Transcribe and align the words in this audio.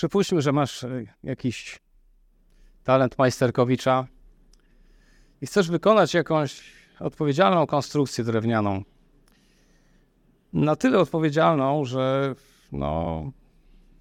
Przypuśćmy, 0.00 0.42
że 0.42 0.52
masz 0.52 0.84
e, 0.84 1.04
jakiś 1.22 1.78
talent 2.84 3.18
majsterkowicza 3.18 4.06
i 5.40 5.46
chcesz 5.46 5.70
wykonać 5.70 6.14
jakąś 6.14 6.62
odpowiedzialną 7.00 7.66
konstrukcję 7.66 8.24
drewnianą. 8.24 8.82
Na 10.52 10.76
tyle 10.76 10.98
odpowiedzialną, 10.98 11.84
że 11.84 12.34
no, 12.72 13.24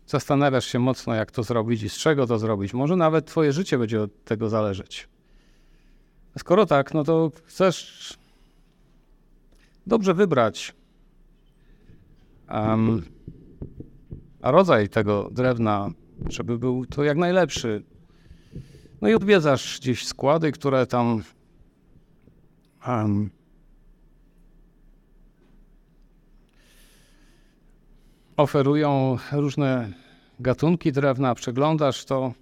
zastanawiasz 0.05 0.65
się 0.65 0.79
mocno, 0.79 1.15
jak 1.15 1.31
to 1.31 1.43
zrobić 1.43 1.83
i 1.83 1.89
z 1.89 1.97
czego 1.97 2.27
to 2.27 2.39
zrobić. 2.39 2.73
Może 2.73 2.95
nawet 2.95 3.25
twoje 3.25 3.53
życie 3.53 3.77
będzie 3.77 4.01
od 4.01 4.23
tego 4.23 4.49
zależeć. 4.49 5.09
Skoro 6.37 6.65
tak, 6.65 6.93
no 6.93 7.03
to 7.03 7.31
chcesz 7.45 8.13
dobrze 9.87 10.13
wybrać 10.13 10.75
um, 12.49 13.03
rodzaj 14.41 14.89
tego 14.89 15.29
drewna, 15.31 15.89
żeby 16.29 16.57
był 16.57 16.85
to 16.85 17.03
jak 17.03 17.17
najlepszy. 17.17 17.83
No 19.01 19.09
i 19.09 19.13
odwiedzasz 19.13 19.79
gdzieś 19.79 20.05
składy, 20.05 20.51
które 20.51 20.87
tam 20.87 21.23
um, 22.87 23.29
oferują 28.37 29.17
różne 29.31 29.93
gatunki 30.39 30.91
drewna, 30.91 31.35
przeglądasz 31.35 32.05
to 32.05 32.33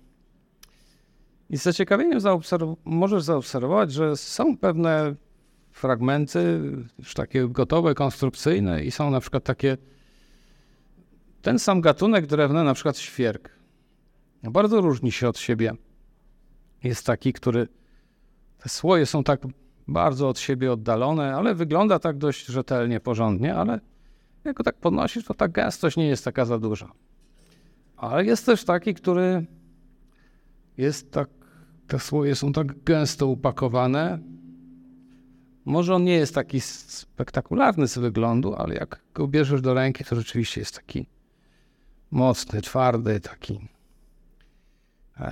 i 1.50 1.58
z 1.58 1.64
zaciekawieniem 1.64 2.20
zaobserw 2.20 2.70
możesz 2.86 3.24
zaobserwować, 3.24 3.94
że 3.94 4.18
są 4.18 4.58
pewne 4.58 5.16
fragmenty, 5.72 6.62
już 7.00 7.14
takie 7.14 7.48
gotowe, 7.48 7.96
konstrukcyjne 7.96 8.84
i 8.84 8.92
są 8.92 9.12
na 9.12 9.20
przykład 9.20 9.44
takie 9.44 9.78
ten 11.48 11.60
sam 11.60 11.82
gatunek 11.82 12.26
drewna, 12.26 12.64
na 12.64 12.74
przykład 12.74 12.98
świerk, 12.98 13.50
bardzo 14.44 14.82
różni 14.82 15.12
się 15.12 15.30
od 15.30 15.38
siebie. 15.38 15.74
Jest 16.84 17.06
taki, 17.06 17.34
który 17.34 17.68
te 18.58 18.70
słoje 18.70 19.06
są 19.06 19.24
tak 19.24 19.42
bardzo 19.88 20.30
od 20.30 20.40
siebie 20.40 20.72
oddalone, 20.72 21.36
ale 21.36 21.56
wygląda 21.56 22.00
tak 22.00 22.18
dość 22.18 22.46
rzetelnie, 22.46 23.00
porządnie, 23.00 23.56
ale 23.56 23.80
jak 24.44 24.56
go 24.56 24.64
tak 24.64 24.76
podnosisz, 24.76 25.26
to 25.26 25.34
ta 25.34 25.48
gęstość 25.48 25.98
nie 25.98 26.08
jest 26.08 26.26
taka 26.26 26.46
za 26.46 26.60
duża. 26.60 26.92
Ale 27.98 28.26
jest 28.26 28.46
też 28.46 28.64
taki, 28.64 28.94
który 28.94 29.46
jest 30.78 31.12
tak, 31.12 31.30
te 31.88 32.00
słoje 32.00 32.36
są 32.36 32.54
tak 32.54 32.84
gęsto 32.84 33.28
upakowane. 33.28 34.20
Może 35.66 35.96
on 35.96 36.04
nie 36.04 36.16
jest 36.16 36.36
taki 36.36 36.62
spektakularny 36.62 37.88
z 37.88 37.98
wyglądu, 37.98 38.56
ale 38.56 38.76
jak 38.76 39.02
go 39.14 39.28
bierzesz 39.28 39.62
do 39.62 39.74
ręki, 39.74 40.04
to 40.04 40.16
rzeczywiście 40.16 40.62
jest 40.62 40.76
taki 40.76 41.17
mocny, 42.12 42.62
twardy, 42.62 43.20
taki. 43.20 43.68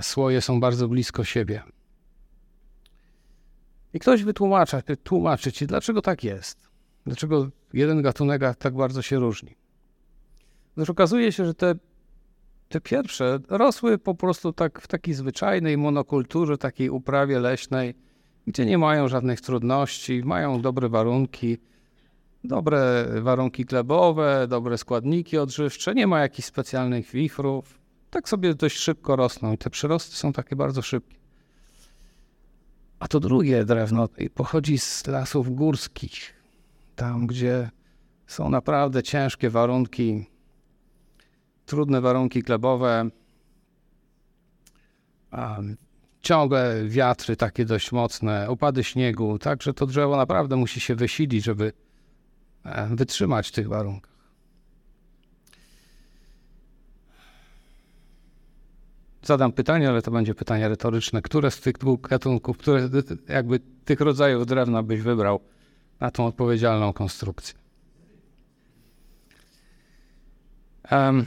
Słoje 0.02 0.40
są 0.40 0.60
bardzo 0.60 0.88
blisko 0.88 1.24
siebie. 1.24 1.62
I 3.94 3.98
ktoś 3.98 4.22
wytłumacza, 4.22 4.82
tłumaczy 5.02 5.52
ci, 5.52 5.66
dlaczego 5.66 6.02
tak 6.02 6.24
jest. 6.24 6.68
Dlaczego 7.06 7.48
jeden 7.72 8.02
gatunek 8.02 8.42
tak 8.58 8.74
bardzo 8.74 9.02
się 9.02 9.18
różni. 9.18 9.56
Otóż 10.76 10.90
okazuje 10.90 11.32
się, 11.32 11.46
że 11.46 11.54
te, 11.54 11.74
te 12.68 12.80
pierwsze 12.80 13.38
rosły 13.48 13.98
po 13.98 14.14
prostu 14.14 14.52
tak 14.52 14.80
w 14.80 14.86
takiej 14.86 15.14
zwyczajnej 15.14 15.78
monokulturze, 15.78 16.58
takiej 16.58 16.90
uprawie 16.90 17.38
leśnej, 17.38 17.94
gdzie 18.46 18.66
nie 18.66 18.78
mają 18.78 19.08
żadnych 19.08 19.40
trudności, 19.40 20.22
mają 20.24 20.62
dobre 20.62 20.88
warunki, 20.88 21.58
dobre 22.46 23.06
warunki 23.22 23.64
glebowe, 23.64 24.46
dobre 24.48 24.78
składniki 24.78 25.38
odżywcze, 25.38 25.94
nie 25.94 26.06
ma 26.06 26.20
jakichś 26.20 26.48
specjalnych 26.48 27.10
wichrów. 27.10 27.78
Tak 28.10 28.28
sobie 28.28 28.54
dość 28.54 28.76
szybko 28.76 29.16
rosną 29.16 29.52
i 29.52 29.58
te 29.58 29.70
przyrosty 29.70 30.16
są 30.16 30.32
takie 30.32 30.56
bardzo 30.56 30.82
szybkie. 30.82 31.16
A 32.98 33.08
to 33.08 33.20
drugie 33.20 33.64
drewno 33.64 34.08
pochodzi 34.34 34.78
z 34.78 35.06
lasów 35.06 35.54
górskich, 35.54 36.34
tam 36.96 37.26
gdzie 37.26 37.70
są 38.26 38.50
naprawdę 38.50 39.02
ciężkie 39.02 39.50
warunki, 39.50 40.26
trudne 41.66 42.00
warunki 42.00 42.42
glebowe, 42.42 43.10
ciągle 46.22 46.84
wiatry 46.84 47.36
takie 47.36 47.64
dość 47.64 47.92
mocne, 47.92 48.50
upady 48.50 48.84
śniegu, 48.84 49.38
także 49.38 49.74
to 49.74 49.86
drzewo 49.86 50.16
naprawdę 50.16 50.56
musi 50.56 50.80
się 50.80 50.94
wysilić, 50.94 51.44
żeby 51.44 51.72
wytrzymać 52.90 53.48
w 53.48 53.52
tych 53.52 53.68
warunkach. 53.68 54.16
zadam 59.26 59.52
pytanie, 59.52 59.88
ale 59.88 60.02
to 60.02 60.10
będzie 60.10 60.34
pytanie 60.34 60.68
retoryczne. 60.68 61.22
Które 61.22 61.50
z 61.50 61.60
tych 61.60 61.78
dwóch 61.78 62.00
gatunków, 62.00 62.58
które 62.58 62.88
jakby 63.28 63.60
tych 63.84 64.00
rodzajów 64.00 64.46
drewna 64.46 64.82
byś 64.82 65.00
wybrał 65.00 65.40
na 66.00 66.10
tą 66.10 66.26
odpowiedzialną 66.26 66.92
konstrukcję? 66.92 67.58
Um, 70.90 71.26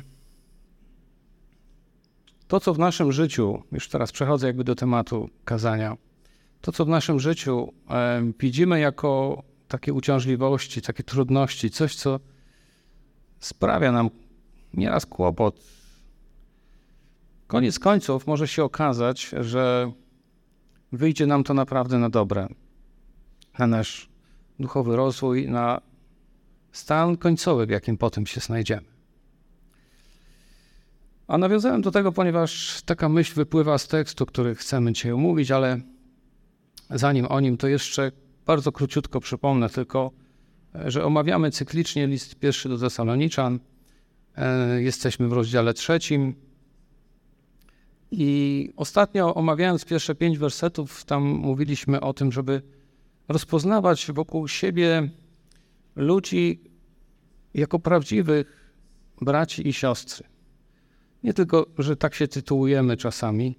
to, 2.48 2.60
co 2.60 2.74
w 2.74 2.80
naszym 2.80 3.12
życiu, 3.12 3.64
już 3.72 3.90
teraz 3.90 4.12
przechodzę 4.12 4.48
jakby 4.48 4.64
do 4.64 4.76
tematu 4.76 5.30
kazania, 5.46 5.98
to, 6.62 6.72
co 6.72 6.86
w 6.86 6.90
naszym 6.90 7.20
życiu 7.20 7.74
widzimy 8.40 8.80
jako 8.80 9.44
takie 9.70 9.94
uciążliwości, 9.94 10.82
takie 10.82 11.04
trudności, 11.04 11.70
coś, 11.70 11.96
co 11.96 12.20
sprawia 13.40 13.92
nam 13.92 14.10
nieraz 14.74 15.06
kłopot, 15.06 15.56
Koniec 17.50 17.80
końców 17.80 18.28
może 18.28 18.48
się 18.48 18.64
okazać, 18.64 19.32
że 19.40 19.92
wyjdzie 20.92 21.26
nam 21.26 21.44
to 21.44 21.54
naprawdę 21.54 22.00
na 22.00 22.10
dobre, 22.10 22.48
na 23.60 23.68
nasz 23.68 24.10
duchowy 24.60 24.96
rozwój, 24.96 25.48
na 25.48 25.82
stan 26.72 27.18
końcowy, 27.18 27.66
w 27.66 27.70
jakim 27.70 27.98
potem 27.98 28.26
się 28.26 28.42
znajdziemy. 28.42 28.88
A 31.28 31.38
nawiązałem 31.38 31.82
do 31.82 31.92
tego, 31.92 32.12
ponieważ 32.12 32.82
taka 32.86 33.10
myśl 33.10 33.36
wypływa 33.36 33.78
z 33.78 33.88
tekstu, 33.88 34.26
który 34.26 34.56
chcemy 34.56 34.94
dzisiaj 34.94 35.12
omówić, 35.12 35.52
ale 35.52 35.80
zanim 36.90 37.26
o 37.26 37.40
nim, 37.40 37.58
to 37.58 37.68
jeszcze 37.68 38.12
bardzo 38.50 38.72
króciutko 38.72 39.20
przypomnę 39.20 39.70
tylko, 39.70 40.12
że 40.86 41.06
omawiamy 41.06 41.52
cyklicznie 41.52 42.08
list 42.08 42.36
pierwszy 42.36 42.70
do 42.70 42.78
Tesaloniczan. 42.78 43.60
E, 44.36 44.82
jesteśmy 44.82 45.28
w 45.28 45.34
rozdziale 45.34 45.74
trzecim. 45.74 46.36
I 48.12 48.74
ostatnio 48.76 49.36
omawiając 49.36 49.86
pierwsze 49.86 50.16
pięć 50.16 50.38
wersetów, 50.38 51.06
tam 51.06 51.24
mówiliśmy 51.24 52.02
o 52.02 52.14
tym, 52.14 52.32
żeby 52.32 52.62
rozpoznawać 53.28 54.12
wokół 54.12 54.48
siebie 54.48 55.10
ludzi 55.96 56.62
jako 57.54 57.80
prawdziwych 57.80 58.74
braci 59.22 59.68
i 59.68 59.74
siostry. 59.74 60.28
Nie 61.24 61.34
tylko, 61.34 61.66
że 61.78 61.96
tak 61.96 62.16
się 62.16 62.28
tytułujemy 62.28 62.98
czasami, 62.98 63.56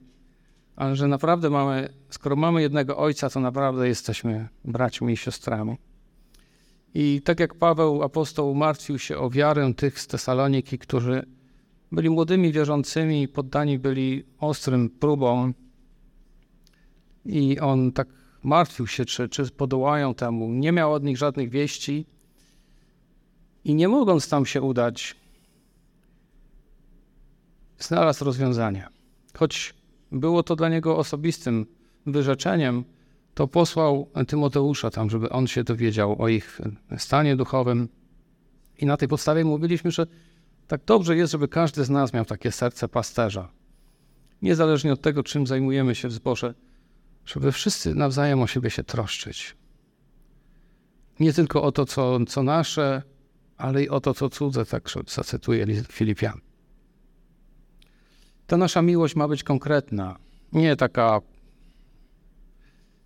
ale 0.80 0.96
że 0.96 1.08
naprawdę 1.08 1.50
mamy, 1.50 1.88
skoro 2.10 2.36
mamy 2.36 2.62
jednego 2.62 2.96
ojca, 2.96 3.30
to 3.30 3.40
naprawdę 3.40 3.88
jesteśmy 3.88 4.48
braćmi 4.64 5.12
i 5.12 5.16
siostrami. 5.16 5.76
I 6.94 7.22
tak 7.24 7.40
jak 7.40 7.54
Paweł 7.54 8.02
apostoł 8.02 8.54
martwił 8.54 8.98
się 8.98 9.18
o 9.18 9.30
wiarę 9.30 9.74
tych 9.74 10.00
z 10.00 10.06
Tesaloniki, 10.06 10.78
którzy 10.78 11.26
byli 11.92 12.10
młodymi 12.10 12.52
wierzącymi, 12.52 13.28
poddani 13.28 13.78
byli 13.78 14.24
ostrym 14.38 14.90
próbom 14.90 15.54
i 17.24 17.58
on 17.58 17.92
tak 17.92 18.08
martwił 18.42 18.86
się, 18.86 19.04
czy, 19.04 19.28
czy 19.28 19.50
podołają 19.50 20.14
temu. 20.14 20.48
Nie 20.48 20.72
miał 20.72 20.92
od 20.92 21.04
nich 21.04 21.18
żadnych 21.18 21.50
wieści 21.50 22.06
i 23.64 23.74
nie 23.74 23.88
mogąc 23.88 24.28
tam 24.28 24.46
się 24.46 24.62
udać, 24.62 25.16
znalazł 27.78 28.24
rozwiązanie. 28.24 28.88
Choć 29.38 29.79
było 30.12 30.42
to 30.42 30.56
dla 30.56 30.68
niego 30.68 30.96
osobistym 30.96 31.66
wyrzeczeniem, 32.06 32.84
to 33.34 33.48
posłał 33.48 34.08
Tymoteusza 34.26 34.90
tam, 34.90 35.10
żeby 35.10 35.28
on 35.30 35.46
się 35.46 35.64
dowiedział 35.64 36.22
o 36.22 36.28
ich 36.28 36.60
stanie 36.96 37.36
duchowym. 37.36 37.88
I 38.78 38.86
na 38.86 38.96
tej 38.96 39.08
podstawie 39.08 39.44
mówiliśmy, 39.44 39.90
że 39.90 40.06
tak 40.66 40.84
dobrze 40.84 41.16
jest, 41.16 41.32
żeby 41.32 41.48
każdy 41.48 41.84
z 41.84 41.90
nas 41.90 42.12
miał 42.12 42.24
takie 42.24 42.52
serce 42.52 42.88
pasterza. 42.88 43.48
Niezależnie 44.42 44.92
od 44.92 45.00
tego, 45.00 45.22
czym 45.22 45.46
zajmujemy 45.46 45.94
się 45.94 46.08
w 46.08 46.12
zborze, 46.12 46.54
żeby 47.26 47.52
wszyscy 47.52 47.94
nawzajem 47.94 48.42
o 48.42 48.46
siebie 48.46 48.70
się 48.70 48.84
troszczyć. 48.84 49.56
Nie 51.20 51.32
tylko 51.32 51.62
o 51.62 51.72
to, 51.72 51.86
co, 51.86 52.24
co 52.24 52.42
nasze, 52.42 53.02
ale 53.56 53.82
i 53.84 53.88
o 53.88 54.00
to, 54.00 54.14
co 54.14 54.30
cudze, 54.30 54.66
tak 54.66 54.88
zacytuję 55.08 55.66
Filipian. 55.82 56.40
Ta 58.50 58.56
nasza 58.56 58.82
miłość 58.82 59.16
ma 59.16 59.28
być 59.28 59.42
konkretna, 59.42 60.16
nie 60.52 60.76
taka 60.76 61.20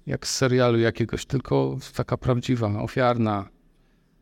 jak 0.07 0.27
z 0.27 0.37
serialu 0.37 0.79
jakiegoś, 0.79 1.27
tylko 1.27 1.79
taka 1.95 2.17
prawdziwa, 2.17 2.83
ofiarna, 2.83 3.49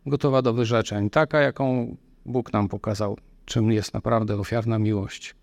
gotowa 0.06 0.42
do 0.42 0.52
wyrzeczeń, 0.52 1.10
taka, 1.10 1.40
jaką 1.40 1.96
Bóg 2.26 2.52
nam 2.52 2.69
pokazał 2.69 3.19
czym 3.44 3.72
jest 3.72 3.94
naprawdę 3.94 4.36
ofiarna 4.36 4.78
miłość. 4.78 5.34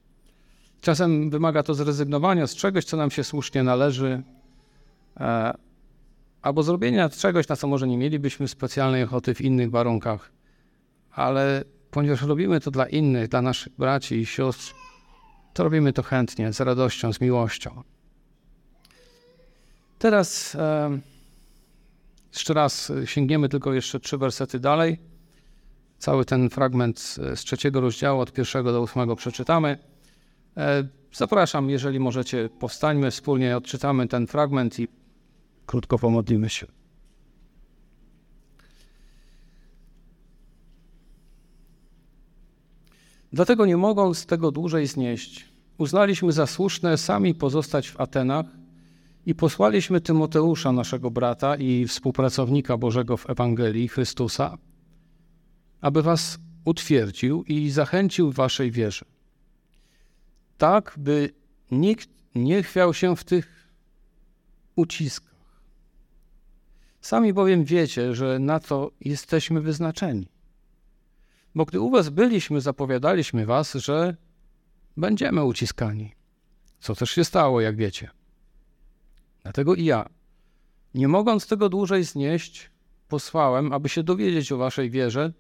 Czasem 0.82 1.30
wymaga 1.30 1.64
to 1.64 1.74
zrezygnowania 1.74 2.48
z 2.48 2.56
czegoś, 2.56 2.86
co 2.86 2.98
nam 2.98 3.12
się 3.12 3.24
słusznie 3.24 3.64
należy, 3.64 4.24
e, 5.20 5.54
albo 6.42 6.64
zrobienia 6.64 7.10
czegoś, 7.10 7.48
na 7.48 7.56
co 7.56 7.68
może 7.68 7.88
nie 7.88 7.98
mielibyśmy 7.98 8.48
specjalnej 8.48 9.04
ochoty 9.04 9.36
w 9.36 9.42
innych 9.42 9.72
warunkach. 9.72 10.32
Ale 11.12 11.64
ponieważ 11.92 12.22
robimy 12.22 12.60
to 12.60 12.72
dla 12.72 12.88
innych, 12.88 13.28
dla 13.28 13.42
naszych 13.42 13.76
braci 13.76 14.16
i 14.16 14.26
sióstr, 14.26 14.74
to 15.54 15.64
robimy 15.64 15.94
to 15.94 16.04
chętnie, 16.04 16.54
z 16.54 16.60
radością, 16.60 17.14
z 17.14 17.22
miłością. 17.22 17.84
Teraz 20.00 20.56
e, 20.56 21.00
jeszcze 22.34 22.54
raz 22.54 22.92
sięgniemy 23.06 23.50
tylko 23.50 23.74
jeszcze 23.74 24.00
trzy 24.00 24.18
wersety 24.18 24.60
dalej. 24.60 25.00
Cały 25.98 26.26
ten 26.26 26.50
fragment 26.50 27.00
z 27.36 27.40
trzeciego 27.40 27.82
rozdziału, 27.82 28.22
od 28.22 28.34
pierwszego 28.34 28.72
do 28.72 28.82
ósmego 28.82 29.16
przeczytamy. 29.16 29.78
E, 30.58 30.88
zapraszam, 31.14 31.70
jeżeli 31.70 32.00
możecie, 32.00 32.50
powstańmy 32.60 33.12
wspólnie, 33.12 33.58
odczytamy 33.58 34.08
ten 34.08 34.28
fragment 34.28 34.80
i 34.80 34.88
krótko 35.66 36.00
pomodlimy 36.00 36.50
się. 36.50 36.79
Dlatego 43.34 43.66
nie 43.66 43.78
mogąc 43.78 44.26
tego 44.26 44.52
dłużej 44.52 44.88
znieść, 44.88 45.46
uznaliśmy 45.78 46.32
za 46.32 46.48
słuszne 46.48 46.98
sami 46.98 47.36
pozostać 47.36 47.90
w 47.90 48.02
Atenach 48.02 48.46
i 49.26 49.36
posłaliśmy 49.36 50.02
Tymoteusza, 50.02 50.72
naszego 50.72 51.12
brata 51.12 51.56
i 51.56 51.88
współpracownika 51.88 52.78
Bożego 52.78 53.18
w 53.18 53.30
Ewangelii 53.30 53.88
Chrystusa, 53.88 54.58
aby 55.82 56.02
was 56.02 56.40
utwierdził 56.66 57.44
i 57.44 57.70
zachęcił 57.70 58.32
w 58.32 58.36
waszej 58.36 58.72
wierze. 58.72 59.06
Tak, 60.58 60.96
by 60.98 61.30
nikt 61.72 62.10
nie 62.36 62.64
chwiał 62.64 62.94
się 62.94 63.16
w 63.16 63.24
tych 63.24 63.70
uciskach. 64.76 65.30
Sami 67.02 67.34
bowiem 67.34 67.64
wiecie, 67.64 68.16
że 68.16 68.40
na 68.40 68.60
to 68.60 68.92
jesteśmy 69.02 69.62
wyznaczeni. 69.62 70.28
Bo 71.56 71.66
gdy 71.66 71.80
u 71.80 71.90
was 71.90 72.10
byliśmy, 72.10 72.62
zapowiadaliśmy 72.62 73.46
was, 73.46 73.74
że 73.74 74.16
będziemy 74.98 75.44
uciskani. 75.44 76.12
Co 76.80 76.96
też 76.96 77.10
się 77.10 77.24
stało, 77.24 77.62
jak 77.62 77.76
wiecie. 77.76 78.10
Dlatego 79.44 79.76
i 79.76 79.86
ja, 79.86 80.10
nie 80.94 81.08
mogąc 81.08 81.48
tego 81.48 81.70
dłużej 81.70 82.04
znieść, 82.04 82.72
posłałem, 83.08 83.74
aby 83.74 83.90
się 83.90 84.04
dowiedzieć 84.04 84.52
o 84.52 84.58
waszej 84.58 84.90
wierze, 84.90 85.34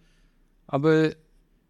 aby 0.67 1.15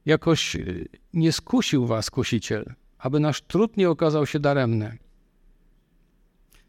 jakoś 0.05 0.55
y, 0.55 0.87
nie 1.13 1.31
skusił 1.31 1.85
was 1.85 2.09
kusiciel, 2.09 2.73
aby 2.97 3.19
nasz 3.19 3.41
trud 3.41 3.77
nie 3.77 3.89
okazał 3.89 4.25
się 4.25 4.39
daremny. 4.39 4.97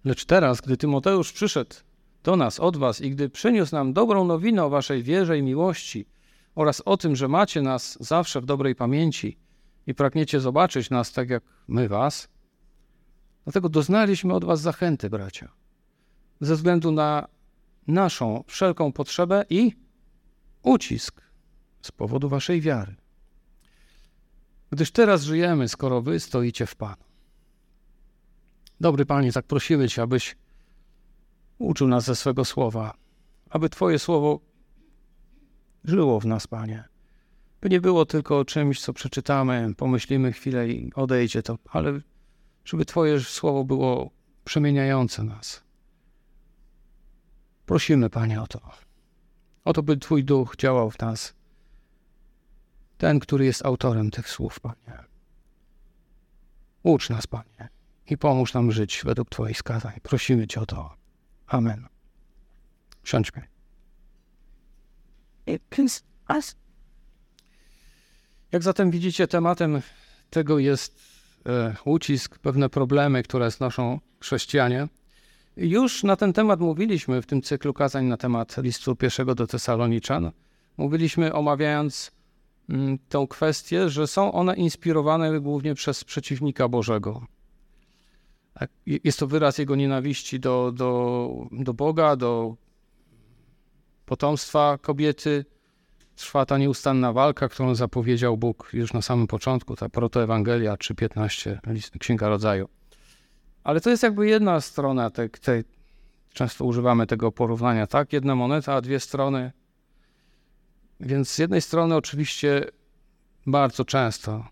Lecz 0.05 0.25
teraz, 0.25 0.61
gdy 0.61 0.77
Tymoteusz 0.77 1.33
przyszedł 1.33 1.75
do 2.23 2.37
nas 2.37 2.61
od 2.61 2.77
was 2.77 3.01
i 3.01 3.11
gdy 3.11 3.29
przyniósł 3.29 3.75
nam 3.75 3.93
dobrą 3.93 4.25
nowinę 4.25 4.65
o 4.65 4.71
waszej 4.71 5.03
wierze 5.03 5.39
i 5.39 5.43
miłości 5.43 6.07
oraz 6.55 6.83
o 6.85 6.97
tym, 6.97 7.17
że 7.17 7.29
macie 7.29 7.63
nas 7.63 7.99
zawsze 8.01 8.41
w 8.41 8.45
dobrej 8.45 8.75
pamięci 8.75 9.39
i 9.87 9.95
pragniecie 9.95 10.41
zobaczyć 10.41 10.91
nas 10.91 11.13
tak 11.13 11.31
jak 11.31 11.43
my 11.69 11.89
was, 11.89 12.29
dlatego 13.45 13.69
doznaliśmy 13.69 14.35
od 14.35 14.45
was 14.45 14.61
zachęty, 14.61 15.11
bracia, 15.11 15.53
ze 16.41 16.55
względu 16.55 16.93
na 16.93 17.29
naszą 17.87 18.45
wszelką 18.47 18.93
potrzebę 18.93 19.45
i 19.51 19.73
ucisk 20.63 21.23
z 21.83 21.93
powodu 21.93 22.29
waszej 22.29 22.61
wiary. 22.61 22.97
Gdyż 24.71 24.91
teraz 24.91 25.23
żyjemy, 25.23 25.69
skoro 25.69 26.03
wy 26.03 26.21
stoicie 26.21 26.67
w 26.67 26.77
Panu. 26.77 27.05
Dobry 28.81 29.07
Panie, 29.07 29.33
tak 29.33 29.47
prosimy 29.47 29.89
Cię, 29.89 30.03
abyś 30.03 30.37
uczył 31.59 31.89
nas 31.89 32.05
ze 32.05 32.17
swego 32.17 32.45
słowa, 32.45 32.95
aby 33.51 33.69
Twoje 33.69 33.99
słowo 33.99 34.41
żyło 35.85 36.21
w 36.21 36.27
nas, 36.27 36.47
Panie. 36.47 36.85
By 37.61 37.69
nie 37.69 37.81
było 37.81 38.07
tylko 38.07 38.45
czymś, 38.45 38.81
co 38.81 38.93
przeczytamy, 38.93 39.75
pomyślimy 39.77 40.33
chwilę 40.33 40.69
i 40.69 40.95
odejdzie 40.95 41.43
to, 41.43 41.59
ale 41.71 42.01
żeby 42.65 42.85
Twoje 42.85 43.21
słowo 43.21 43.65
było 43.65 44.11
przemieniające 44.45 45.23
nas. 45.23 45.63
Prosimy, 47.67 48.11
Panie, 48.11 48.43
o 48.43 48.47
to. 48.47 48.61
O 49.65 49.73
to, 49.73 49.83
by 49.83 49.97
Twój 49.97 50.25
duch 50.25 50.57
działał 50.57 50.91
w 50.91 50.99
nas 50.99 51.35
ten, 53.01 53.21
który 53.21 53.45
jest 53.45 53.67
autorem 53.67 54.11
tych 54.11 54.29
słów, 54.29 54.61
Panie. 54.61 55.05
Ucz 56.83 57.11
nas, 57.11 57.27
Panie, 57.27 57.69
i 58.11 58.19
pomóż 58.19 58.55
nam 58.55 58.73
żyć 58.73 59.03
według 59.05 59.31
Twoich 59.31 59.59
skazań. 59.59 59.93
Prosimy 60.03 60.47
Cię 60.47 60.61
o 60.61 60.67
to. 60.67 60.95
Amen. 61.47 61.89
Siądźmy. 63.05 63.43
Jak 68.53 68.63
zatem 68.63 68.91
widzicie, 68.91 69.29
tematem 69.29 69.83
tego 70.31 70.59
jest 70.59 71.01
e, 71.47 71.75
ucisk, 71.85 72.39
pewne 72.39 72.69
problemy, 72.69 73.23
które 73.23 73.51
znoszą 73.51 74.01
chrześcijanie. 74.21 74.89
Już 75.57 76.03
na 76.03 76.17
ten 76.17 76.33
temat 76.33 76.61
mówiliśmy 76.61 77.23
w 77.23 77.27
tym 77.27 77.43
cyklu 77.43 77.75
kazań 77.75 78.05
na 78.05 78.17
temat 78.17 78.57
listu 78.57 78.97
pierwszego 78.97 79.35
do 79.35 79.47
Tesaloniczan. 79.47 80.31
Mówiliśmy 80.77 81.33
omawiając 81.33 82.13
Mm, 82.71 82.99
tą 83.09 83.27
kwestię, 83.27 83.89
że 83.89 84.07
są 84.07 84.33
one 84.33 84.57
inspirowane 84.57 85.41
głównie 85.41 85.75
przez 85.75 86.05
przeciwnika 86.05 86.69
Bożego. 86.69 87.27
Jest 88.87 89.19
to 89.19 89.27
wyraz 89.27 89.59
jego 89.59 89.77
nienawiści 89.77 90.41
do, 90.41 90.73
do, 90.73 91.31
do 91.53 91.75
Boga, 91.75 92.17
do 92.17 92.57
potomstwa 94.11 94.79
kobiety. 94.83 95.45
Trwa 96.17 96.47
ta 96.47 96.59
nieustanna 96.59 97.13
walka, 97.13 97.49
którą 97.49 97.75
zapowiedział 97.75 98.37
Bóg 98.37 98.71
już 98.73 98.93
na 98.93 99.03
samym 99.03 99.27
początku, 99.27 99.77
ta 99.77 99.89
protoewangelia 99.89 100.75
3.15, 100.75 101.99
Księga 101.99 102.29
Rodzaju. 102.29 102.69
Ale 103.65 103.81
to 103.81 103.91
jest 103.91 104.03
jakby 104.03 104.29
jedna 104.29 104.61
strona 104.61 105.11
tej, 105.11 105.31
tej 105.31 105.65
często 106.33 106.65
używamy 106.65 107.07
tego 107.07 107.33
porównania, 107.33 107.87
tak? 107.87 108.13
Jedna 108.13 108.35
moneta, 108.35 108.75
a 108.75 108.81
dwie 108.81 109.01
strony 109.01 109.53
więc 111.01 111.31
z 111.31 111.39
jednej 111.39 111.61
strony 111.61 111.97
oczywiście 111.97 112.65
bardzo 113.47 113.85
często 113.85 114.47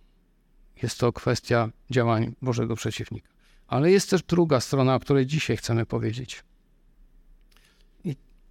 jest 0.83 0.99
to 0.99 1.13
kwestia 1.13 1.69
działań 1.91 2.35
Bożego 2.43 2.77
przeciwnika. 2.77 3.29
Ale 3.67 3.91
jest 3.91 4.11
też 4.11 4.23
druga 4.23 4.61
strona, 4.61 4.95
o 4.95 5.01
której 5.01 5.27
dzisiaj 5.27 5.57
chcemy 5.57 5.87
powiedzieć. 5.87 6.45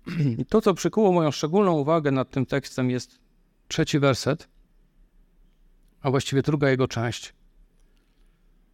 To, 0.49 0.61
co 0.61 0.73
przykuło 0.73 1.11
moją 1.11 1.31
szczególną 1.31 1.71
uwagę 1.71 2.11
nad 2.11 2.29
tym 2.29 2.45
tekstem, 2.45 2.89
jest 2.89 3.19
trzeci 3.67 3.99
werset, 3.99 4.47
a 6.01 6.11
właściwie 6.11 6.41
druga 6.41 6.69
jego 6.69 6.87
część. 6.87 7.33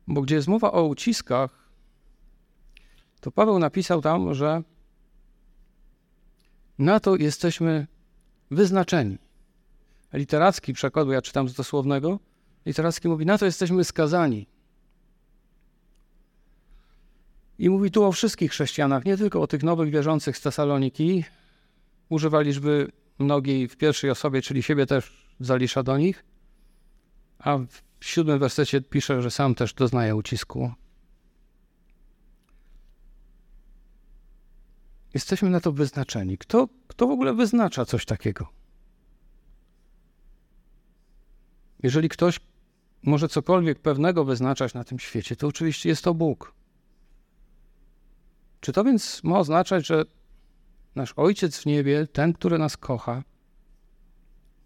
Bo 0.07 0.21
gdzie 0.21 0.35
jest 0.35 0.47
mowa 0.47 0.71
o 0.71 0.83
uciskach, 0.83 1.69
to 3.21 3.31
Paweł 3.31 3.59
napisał 3.59 4.01
tam, 4.01 4.33
że 4.33 4.63
na 6.79 6.99
to 6.99 7.15
jesteśmy 7.15 7.87
wyznaczeni. 8.51 9.17
Literacki 10.13 10.73
przekład, 10.73 11.07
ja 11.07 11.21
czytam 11.21 11.49
z 11.49 11.53
dosłownego, 11.53 12.19
literacki 12.65 13.07
mówi, 13.07 13.25
na 13.25 13.37
to 13.37 13.45
jesteśmy 13.45 13.83
skazani. 13.83 14.47
I 17.60 17.69
mówi 17.69 17.91
tu 17.91 18.03
o 18.03 18.12
wszystkich 18.12 18.51
chrześcijanach, 18.51 19.05
nie 19.05 19.17
tylko 19.17 19.41
o 19.41 19.48
tych 19.48 19.63
nowych 19.63 19.89
wierzących 19.89 20.38
z 20.38 20.41
Tesaloniki. 20.41 21.24
Używa 22.10 22.41
liczby 22.41 22.91
mnogiej 23.19 23.67
w 23.67 23.77
pierwszej 23.77 24.10
osobie, 24.10 24.41
czyli 24.41 24.63
siebie 24.63 24.86
też 24.86 25.27
zalisza 25.39 25.83
do 25.83 25.98
nich. 25.98 26.25
A 27.39 27.57
w 27.57 28.05
siódmym 28.05 28.39
wersecie 28.39 28.81
pisze, 28.81 29.22
że 29.22 29.31
sam 29.31 29.55
też 29.55 29.74
doznaje 29.74 30.15
ucisku. 30.15 30.72
Jesteśmy 35.13 35.50
na 35.50 35.60
to 35.60 35.72
wyznaczeni. 35.72 36.38
Kto, 36.38 36.67
kto 36.88 37.07
w 37.07 37.12
ogóle 37.12 37.33
wyznacza 37.33 37.86
coś 37.86 38.05
takiego? 38.05 38.48
Jeżeli 41.83 42.10
ktoś 42.10 42.39
może 43.03 43.27
cokolwiek 43.29 43.79
pewnego 43.79 44.25
wyznaczać 44.25 44.74
na 44.74 44.83
tym 44.83 45.00
świecie, 45.00 45.36
to 45.36 45.48
oczywiście 45.48 45.89
jest 45.89 46.03
to 46.03 46.13
Bóg. 46.13 46.53
Czy 48.63 48.72
to 48.74 48.84
więc 48.84 49.24
ma 49.24 49.39
oznaczać, 49.39 49.88
że 49.88 50.03
nasz 50.96 51.13
Ojciec 51.15 51.58
w 51.58 51.65
niebie, 51.65 52.08
ten, 52.08 52.34
który 52.34 52.58
nas 52.58 52.77
kocha, 52.77 53.24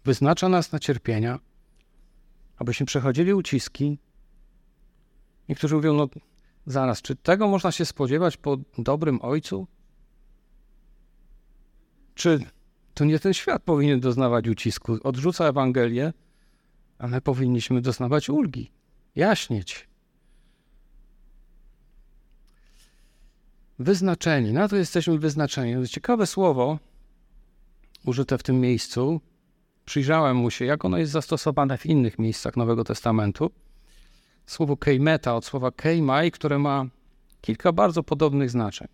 wyznacza 0.04 0.48
nas 0.48 0.72
na 0.72 0.78
cierpienia, 0.78 1.38
abyśmy 2.56 2.86
przechodzili 2.86 3.34
uciski? 3.34 3.98
Niektórzy 5.48 5.74
mówią, 5.74 5.94
no 5.94 6.08
zaraz, 6.66 7.02
czy 7.02 7.16
tego 7.16 7.48
można 7.48 7.72
się 7.72 7.84
spodziewać 7.84 8.36
po 8.36 8.56
dobrym 8.78 9.22
Ojcu? 9.22 9.66
Czy 12.14 12.40
to 12.94 13.04
nie 13.04 13.18
ten 13.18 13.34
świat 13.34 13.62
powinien 13.62 14.00
doznawać 14.00 14.48
ucisku? 14.48 14.98
Odrzuca 15.04 15.44
Ewangelię, 15.44 16.12
a 16.98 17.06
my 17.06 17.20
powinniśmy 17.20 17.80
doznawać 17.80 18.30
ulgi, 18.30 18.70
jaśnieć. 19.14 19.87
Wyznaczeni. 23.78 24.52
Na 24.52 24.68
to 24.68 24.76
jesteśmy 24.76 25.18
wyznaczeni. 25.18 25.88
Ciekawe 25.88 26.26
słowo 26.26 26.78
użyte 28.04 28.38
w 28.38 28.42
tym 28.42 28.60
miejscu. 28.60 29.20
Przyjrzałem 29.84 30.36
mu 30.36 30.50
się, 30.50 30.64
jak 30.64 30.84
ono 30.84 30.98
jest 30.98 31.12
zastosowane 31.12 31.78
w 31.78 31.86
innych 31.86 32.18
miejscach 32.18 32.56
Nowego 32.56 32.84
Testamentu. 32.84 33.50
Słowo 34.46 34.76
keimeta 34.76 35.34
od 35.34 35.44
słowa 35.44 35.70
keimai, 35.70 36.30
które 36.30 36.58
ma 36.58 36.86
kilka 37.40 37.72
bardzo 37.72 38.02
podobnych 38.02 38.50
znaczeń. 38.50 38.88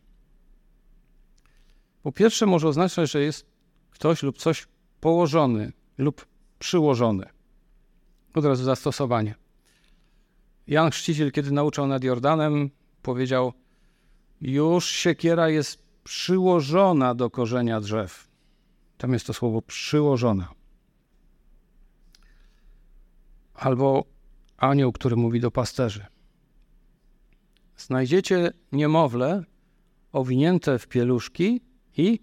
Po 2.02 2.12
pierwsze, 2.12 2.46
może 2.46 2.68
oznaczać, 2.68 3.10
że 3.10 3.20
jest 3.20 3.46
ktoś 3.90 4.22
lub 4.22 4.38
coś 4.38 4.66
położony 5.00 5.72
lub 5.98 6.26
przyłożony. 6.58 7.26
Od 8.34 8.44
razu 8.44 8.64
zastosowanie. 8.64 9.34
Jan 10.66 10.90
Chrzciciel, 10.90 11.32
kiedy 11.32 11.50
nauczał 11.50 11.86
nad 11.86 12.04
Jordanem, 12.04 12.70
powiedział: 13.02 13.52
Już 14.44 14.88
siekiera 14.88 15.48
jest 15.48 15.82
przyłożona 16.04 17.14
do 17.14 17.30
korzenia 17.30 17.80
drzew. 17.80 18.28
Tam 18.98 19.12
jest 19.12 19.26
to 19.26 19.32
słowo 19.32 19.62
przyłożona. 19.62 20.54
Albo 23.54 24.04
anioł, 24.56 24.92
który 24.92 25.16
mówi 25.16 25.40
do 25.40 25.50
pasterzy: 25.50 26.06
Znajdziecie 27.76 28.52
niemowlę 28.72 29.44
owinięte 30.12 30.78
w 30.78 30.88
pieluszki 30.88 31.60
i 31.96 32.20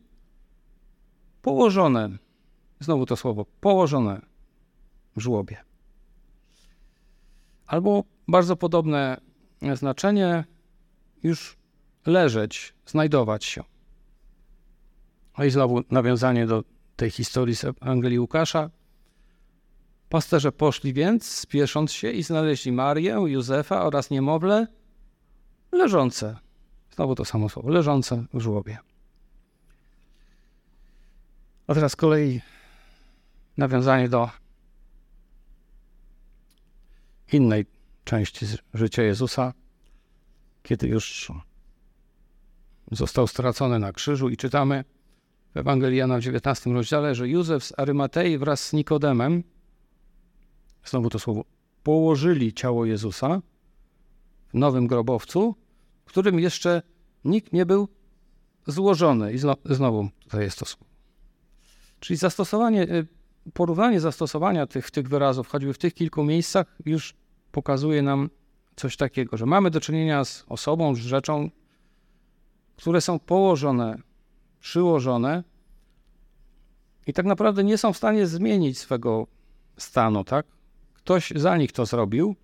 położone, 1.41 2.17
znowu 2.79 3.05
to 3.05 3.15
słowo, 3.15 3.45
położone 3.61 4.21
w 5.15 5.21
żłobie. 5.21 5.57
Albo 7.65 8.03
bardzo 8.27 8.55
podobne 8.55 9.21
znaczenie, 9.75 10.43
już 11.23 11.60
leżeć, 12.05 12.73
znajdować 12.85 13.45
się. 13.45 13.63
No 15.37 15.43
i 15.43 15.51
znowu 15.51 15.81
nawiązanie 15.91 16.47
do 16.47 16.63
tej 16.95 17.11
historii 17.11 17.55
z 17.55 17.63
Ewangelii 17.63 18.19
Łukasza. 18.19 18.69
Pasterze 20.09 20.51
poszli 20.51 20.93
więc, 20.93 21.25
spiesząc 21.25 21.91
się, 21.91 22.11
i 22.11 22.23
znaleźli 22.23 22.71
Marię, 22.71 23.11
Józefa 23.25 23.85
oraz 23.85 24.09
niemowlę 24.09 24.67
leżące. 25.71 26.39
Znowu 26.95 27.15
to 27.15 27.25
samo 27.25 27.49
słowo, 27.49 27.69
leżące 27.69 28.25
w 28.33 28.39
żłobie. 28.39 28.77
A 31.67 31.73
teraz 31.73 31.95
kolei 31.95 32.41
nawiązanie 33.57 34.09
do 34.09 34.29
innej 37.33 37.65
części 38.03 38.45
życia 38.73 39.03
Jezusa, 39.03 39.53
kiedy 40.63 40.87
już 40.87 41.31
został 42.91 43.27
stracony 43.27 43.79
na 43.79 43.93
krzyżu 43.93 44.29
i 44.29 44.37
czytamy 44.37 44.83
w 45.53 45.57
Ewangelii 45.57 45.97
Jana 45.97 46.17
w 46.17 46.21
19 46.21 46.69
rozdziale, 46.69 47.15
że 47.15 47.29
Józef 47.29 47.63
z 47.63 47.79
Arymatei 47.79 48.37
wraz 48.37 48.67
z 48.67 48.73
Nikodemem, 48.73 49.43
znowu 50.85 51.09
to 51.09 51.19
słowo, 51.19 51.45
położyli 51.83 52.53
ciało 52.53 52.85
Jezusa 52.85 53.41
w 54.47 54.53
nowym 54.53 54.87
grobowcu, 54.87 55.55
w 56.05 56.09
którym 56.09 56.39
jeszcze 56.39 56.81
nikt 57.25 57.53
nie 57.53 57.65
był 57.65 57.87
złożony. 58.67 59.33
I 59.33 59.37
znowu 59.65 60.09
tutaj 60.23 60.43
jest 60.43 60.59
to 60.59 60.65
słowo. 60.65 60.85
Czyli 61.99 62.17
zastosowanie, 62.17 62.83
y, 62.83 63.07
porównanie 63.53 63.99
zastosowania 63.99 64.67
tych, 64.67 64.91
tych 64.91 65.07
wyrazów, 65.07 65.47
choćby 65.47 65.73
w 65.73 65.77
tych 65.77 65.93
kilku 65.93 66.23
miejscach, 66.23 66.77
już 66.85 67.13
pokazuje 67.51 68.01
nam 68.01 68.29
coś 68.75 68.97
takiego, 68.97 69.37
że 69.37 69.45
mamy 69.45 69.69
do 69.69 69.81
czynienia 69.81 70.25
z 70.25 70.45
osobą, 70.47 70.95
z 70.95 70.99
rzeczą, 70.99 71.49
które 72.81 73.01
są 73.01 73.19
położone, 73.19 73.97
przyłożone 74.59 75.43
i 77.07 77.13
tak 77.13 77.25
naprawdę 77.25 77.63
nie 77.63 77.77
są 77.77 77.93
w 77.93 77.97
stanie 77.97 78.27
zmienić 78.27 78.79
swego 78.79 79.27
stanu, 79.77 80.23
tak? 80.23 80.45
Ktoś 80.93 81.33
za 81.35 81.57
nich 81.57 81.71
to 81.71 81.85
zrobił 81.85 82.35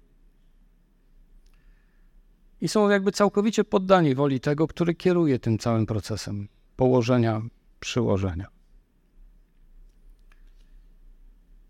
i 2.62 2.67
są 2.67 2.89
jakby 2.89 3.12
całkowicie 3.12 3.63
poddani 3.63 4.15
woli 4.15 4.39
tego, 4.39 4.67
który 4.67 4.96
kieruje 4.96 5.39
tym 5.39 5.58
całym 5.58 5.86
procesem 5.86 6.48
położenia, 6.75 7.41
przyłożenia. 7.79 8.48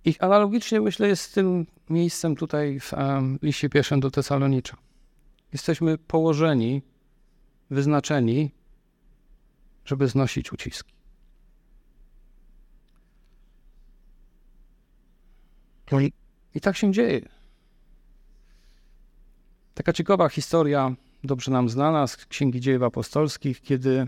Ich 0.05 0.23
analogicznie 0.23 0.81
myślę 0.81 1.07
jest 1.07 1.21
z 1.21 1.31
tym 1.31 1.65
miejscem 1.89 2.35
tutaj 2.35 2.79
w 2.79 2.93
um, 2.93 3.39
liście 3.41 3.69
pierwszym 3.69 3.99
do 3.99 4.11
Tesalonicza. 4.11 4.77
Jesteśmy 5.53 5.97
położeni, 5.97 6.81
wyznaczeni, 7.69 8.56
żeby 9.87 10.07
znosić 10.07 10.53
uciski. 10.53 10.93
I, 16.01 16.11
I 16.53 16.61
tak 16.61 16.77
się 16.77 16.91
dzieje. 16.91 17.29
Taka 19.73 19.93
ciekawa 19.93 20.29
historia, 20.29 20.95
dobrze 21.23 21.51
nam 21.51 21.69
znana 21.69 22.07
z 22.07 22.17
Księgi 22.17 22.61
Dziejów 22.61 22.83
Apostolskich, 22.83 23.61
kiedy 23.61 24.07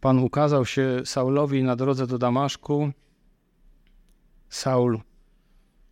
Pan 0.00 0.18
ukazał 0.18 0.66
się 0.66 1.02
Saulowi 1.04 1.62
na 1.62 1.76
drodze 1.76 2.06
do 2.06 2.18
Damaszku 2.18 2.92
Saul 4.48 5.00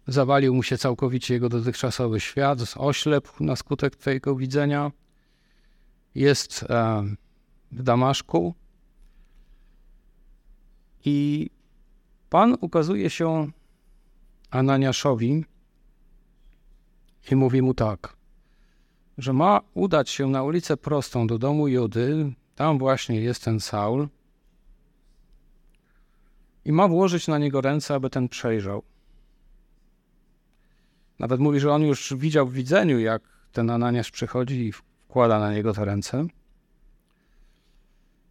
zawalił 0.06 0.54
mu 0.54 0.62
się 0.62 0.78
całkowicie 0.78 1.34
jego 1.34 1.48
dotychczasowy 1.48 2.20
świat, 2.20 2.58
oślepł 2.76 3.44
na 3.44 3.56
skutek 3.56 3.96
tego 3.96 4.36
widzenia. 4.36 4.90
Jest 6.14 6.62
e, 6.62 7.04
w 7.72 7.82
Damaszku 7.82 8.54
i 11.04 11.50
Pan 12.30 12.56
ukazuje 12.60 13.10
się 13.10 13.50
Ananiaszowi 14.50 15.44
i 17.30 17.36
mówi 17.36 17.62
mu 17.62 17.74
tak, 17.74 18.16
że 19.18 19.32
ma 19.32 19.60
udać 19.74 20.10
się 20.10 20.28
na 20.28 20.42
ulicę 20.42 20.76
prostą 20.76 21.26
do 21.26 21.38
domu 21.38 21.68
Judy, 21.68 22.32
tam 22.54 22.78
właśnie 22.78 23.20
jest 23.20 23.44
ten 23.44 23.60
Saul, 23.60 24.08
i 26.64 26.72
ma 26.72 26.88
włożyć 26.88 27.28
na 27.28 27.38
niego 27.38 27.60
ręce, 27.60 27.94
aby 27.94 28.10
ten 28.10 28.28
przejrzał. 28.28 28.82
Nawet 31.18 31.40
mówi, 31.40 31.60
że 31.60 31.72
on 31.72 31.82
już 31.82 32.14
widział 32.16 32.46
w 32.46 32.52
widzeniu, 32.52 32.98
jak 32.98 33.22
ten 33.52 33.70
Ananiasz 33.70 34.10
przychodzi 34.10 34.66
i 34.66 34.72
wkłada 34.72 35.38
na 35.38 35.52
niego 35.52 35.72
te 35.72 35.84
ręce. 35.84 36.26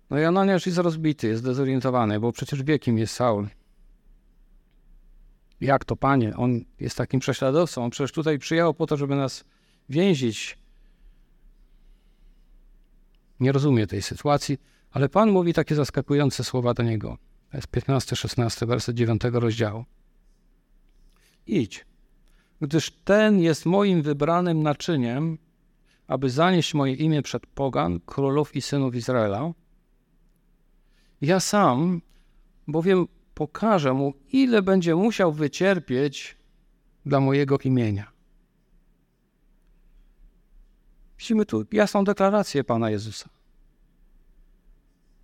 No 0.09 0.19
i 0.19 0.23
Ananiasz 0.23 0.65
jest 0.65 0.77
rozbity, 0.77 1.27
jest 1.27 1.43
dezorientowany, 1.43 2.19
bo 2.19 2.31
przecież 2.31 2.63
wie, 2.63 2.79
kim 2.79 2.97
jest 2.97 3.13
Saul. 3.13 3.47
Jak 5.61 5.85
to, 5.85 5.95
panie? 5.95 6.35
On 6.35 6.61
jest 6.79 6.97
takim 6.97 7.19
prześladowcą. 7.19 7.83
On 7.83 7.89
przecież 7.89 8.11
tutaj 8.11 8.39
przyjechał 8.39 8.73
po 8.73 8.87
to, 8.87 8.97
żeby 8.97 9.15
nas 9.15 9.43
więzić. 9.89 10.57
Nie 13.39 13.51
rozumie 13.51 13.87
tej 13.87 14.01
sytuacji, 14.01 14.57
ale 14.91 15.09
pan 15.09 15.31
mówi 15.31 15.53
takie 15.53 15.75
zaskakujące 15.75 16.43
słowa 16.43 16.73
do 16.73 16.83
niego. 16.83 17.17
To 17.51 17.57
jest 17.57 17.67
15-16 17.67 18.67
werset 18.67 18.95
9 18.95 19.21
rozdziału. 19.23 19.85
Idź, 21.47 21.85
gdyż 22.61 22.91
ten 22.91 23.39
jest 23.39 23.65
moim 23.65 24.01
wybranym 24.01 24.63
naczyniem, 24.63 25.37
aby 26.07 26.29
zanieść 26.29 26.73
moje 26.73 26.93
imię 26.93 27.21
przed 27.21 27.45
pogan, 27.47 27.99
królów 27.99 28.55
i 28.55 28.61
synów 28.61 28.95
Izraela. 28.95 29.51
Ja 31.21 31.39
sam, 31.39 32.01
bowiem 32.67 33.07
pokażę 33.33 33.93
mu, 33.93 34.13
ile 34.31 34.61
będzie 34.61 34.95
musiał 34.95 35.31
wycierpieć 35.33 36.37
dla 37.05 37.19
mojego 37.19 37.57
imienia. 37.57 38.11
Widzimy 41.19 41.45
tu 41.45 41.65
jasną 41.71 42.03
deklarację 42.03 42.63
Pana 42.63 42.89
Jezusa. 42.89 43.29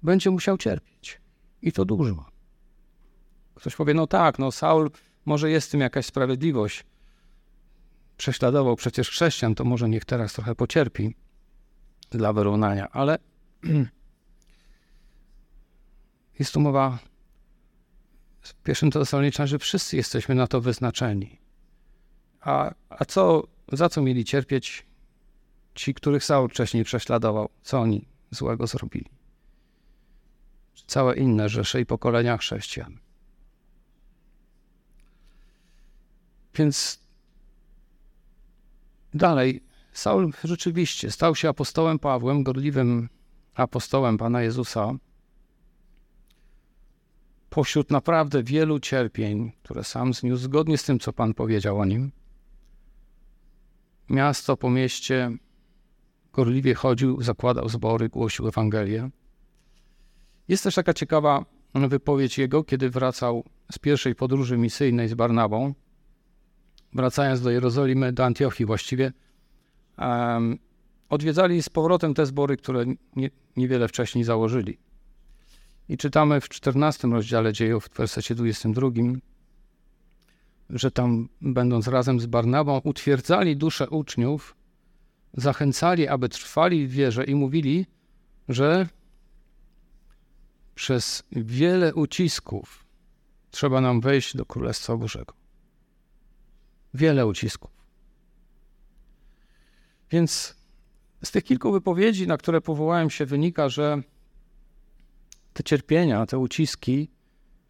Będzie 0.04 0.30
musiał 0.30 0.58
cierpieć. 0.58 1.22
I 1.62 1.72
to 1.72 1.86
dużo. 1.86 2.26
Ktoś 3.56 3.76
powie, 3.76 3.94
no 3.94 4.08
tak, 4.08 4.40
no 4.40 4.52
Saul, 4.52 4.92
może 5.26 5.52
jest 5.52 5.68
w 5.68 5.72
tym 5.72 5.82
jakaś 5.82 6.06
sprawiedliwość. 6.06 6.86
Prześladował 8.18 8.76
przecież 8.76 9.10
chrześcijan, 9.10 9.56
to 9.56 9.64
może 9.64 9.90
niech 9.90 10.06
teraz 10.06 10.34
trochę 10.34 10.56
pocierpi 10.56 11.16
dla 12.10 12.34
wyrównania, 12.34 12.88
ale 12.92 13.18
jest 16.42 16.54
tu 16.54 16.60
mowa 16.60 17.00
w 18.42 18.54
pierwszym 18.54 18.92
Tesalonicznym, 18.92 19.48
że 19.48 19.60
wszyscy 19.60 19.98
jesteśmy 19.98 20.36
na 20.36 20.48
to 20.48 20.62
wyznaczeni. 20.62 21.40
A, 22.42 22.74
a 22.90 23.06
co, 23.06 23.48
za 23.72 23.90
co 23.90 24.02
mieli 24.02 24.26
cierpieć 24.26 24.86
ci, 25.76 25.94
których 25.94 26.24
Saul 26.24 26.50
wcześniej 26.50 26.84
prześladował? 26.84 27.50
Co 27.62 27.80
oni 27.80 28.06
złego 28.32 28.68
zrobili? 28.68 29.22
całe 30.88 31.16
inne 31.16 31.50
rzesze 31.50 31.82
i 31.82 31.86
pokolenia 31.86 32.38
chrześcijan. 32.38 32.98
Więc 36.56 37.00
dalej 39.14 39.64
Saul 39.94 40.34
rzeczywiście 40.44 41.12
stał 41.12 41.36
się 41.36 41.50
apostołem 41.50 42.00
Pawłem, 42.00 42.44
gorliwym 42.44 43.10
apostołem 43.56 44.18
Pana 44.18 44.42
Jezusa. 44.42 44.94
Pośród 47.54 47.92
naprawdę 47.92 48.44
wielu 48.44 48.80
cierpień, 48.80 49.52
które 49.64 49.84
sam 49.84 50.14
zniósł, 50.14 50.44
zgodnie 50.44 50.78
z 50.78 50.84
tym, 50.84 51.00
co 51.00 51.14
Pan 51.14 51.34
powiedział 51.34 51.80
o 51.80 51.86
nim, 51.86 52.12
miasto 54.10 54.58
po 54.58 54.70
mieście 54.70 55.32
gorliwie 56.34 56.74
chodził, 56.74 57.22
zakładał 57.22 57.70
zbory, 57.70 58.10
głosił 58.10 58.48
Ewangelię. 58.48 59.10
Jest 60.48 60.64
też 60.64 60.76
taka 60.76 60.94
ciekawa 60.94 61.46
wypowiedź 61.76 62.38
jego, 62.38 62.64
kiedy 62.64 62.90
wracał 62.90 63.44
z 63.72 63.80
pierwszej 63.80 64.16
podróży 64.16 64.58
misyjnej 64.58 65.08
z 65.08 65.14
Barnabą, 65.14 65.74
wracając 66.94 67.42
do 67.42 67.52
Jerozolimy, 67.52 68.14
do 68.14 68.26
Antiochii 68.26 68.66
właściwie, 68.66 69.14
um, 69.98 70.60
odwiedzali 71.10 71.64
z 71.64 71.70
powrotem 71.70 72.14
te 72.14 72.26
zbory, 72.26 72.58
które 72.58 72.86
nie, 73.16 73.30
niewiele 73.58 73.88
wcześniej 73.88 74.24
założyli. 74.24 74.91
I 75.92 75.98
czytamy 75.98 76.42
w 76.42 76.50
14 76.50 77.08
rozdziale 77.08 77.54
dziejów, 77.54 77.86
w 77.86 77.98
wersecie 77.98 78.36
22, 78.36 78.90
że 80.70 80.92
tam, 80.92 81.30
będąc 81.42 81.88
razem 81.88 82.20
z 82.20 82.26
Barnabą, 82.26 82.82
utwierdzali 82.84 83.58
duszę 83.58 83.90
uczniów, 83.90 84.56
zachęcali, 85.34 86.08
aby 86.08 86.30
trwali 86.30 86.88
w 86.88 86.92
wierze 86.92 87.24
i 87.24 87.36
mówili, 87.36 87.86
że 88.50 88.88
przez 90.76 91.24
wiele 91.32 91.94
ucisków 91.94 92.86
trzeba 93.50 93.82
nam 93.82 94.02
wejść 94.02 94.38
do 94.38 94.46
Królestwa 94.46 94.98
Bożego. 94.98 95.34
Wiele 96.94 97.28
ucisków. 97.28 97.72
Więc 100.12 100.56
z 101.24 101.32
tych 101.32 101.44
kilku 101.44 101.72
wypowiedzi, 101.72 102.28
na 102.28 102.38
które 102.38 102.62
powołałem 102.62 103.10
się, 103.10 103.26
wynika, 103.26 103.70
że 103.70 104.02
te 105.54 105.64
cierpienia, 105.64 106.26
te 106.26 106.38
uciski, 106.38 107.10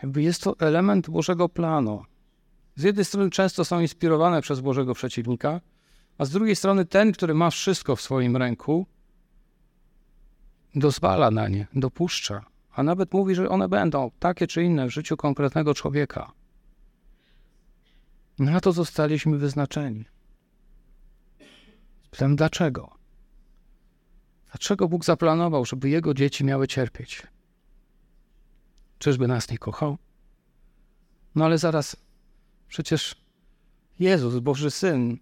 jakby 0.01 0.21
jest 0.21 0.43
to 0.43 0.55
element 0.59 1.09
Bożego 1.09 1.49
planu. 1.49 2.03
Z 2.75 2.83
jednej 2.83 3.05
strony 3.05 3.29
często 3.29 3.65
są 3.65 3.79
inspirowane 3.79 4.41
przez 4.41 4.59
Bożego 4.59 4.93
przeciwnika, 4.93 5.61
a 6.17 6.25
z 6.25 6.29
drugiej 6.29 6.55
strony 6.55 6.85
ten, 6.85 7.11
który 7.11 7.33
ma 7.33 7.49
wszystko 7.49 7.95
w 7.95 8.01
swoim 8.01 8.37
ręku, 8.37 8.85
dozwala 10.75 11.31
na 11.31 11.47
nie, 11.47 11.67
dopuszcza, 11.73 12.45
a 12.71 12.83
nawet 12.83 13.13
mówi, 13.13 13.35
że 13.35 13.49
one 13.49 13.69
będą 13.69 14.11
takie 14.19 14.47
czy 14.47 14.63
inne 14.63 14.87
w 14.87 14.93
życiu 14.93 15.17
konkretnego 15.17 15.73
człowieka. 15.73 16.31
Na 18.39 18.59
to 18.59 18.71
zostaliśmy 18.71 19.37
wyznaczeni. 19.37 20.05
Pytam, 22.11 22.35
dlaczego? 22.35 22.91
Dlaczego 24.51 24.87
Bóg 24.87 25.05
zaplanował, 25.05 25.65
żeby 25.65 25.89
Jego 25.89 26.13
dzieci 26.13 26.43
miały 26.45 26.67
cierpieć? 26.67 27.23
Czyżby 29.01 29.27
nas 29.27 29.49
nie 29.49 29.57
kochał? 29.57 29.97
No 31.35 31.45
ale 31.45 31.57
zaraz, 31.57 31.95
przecież 32.67 33.15
Jezus, 33.99 34.39
Boży 34.39 34.71
Syn, 34.71 35.17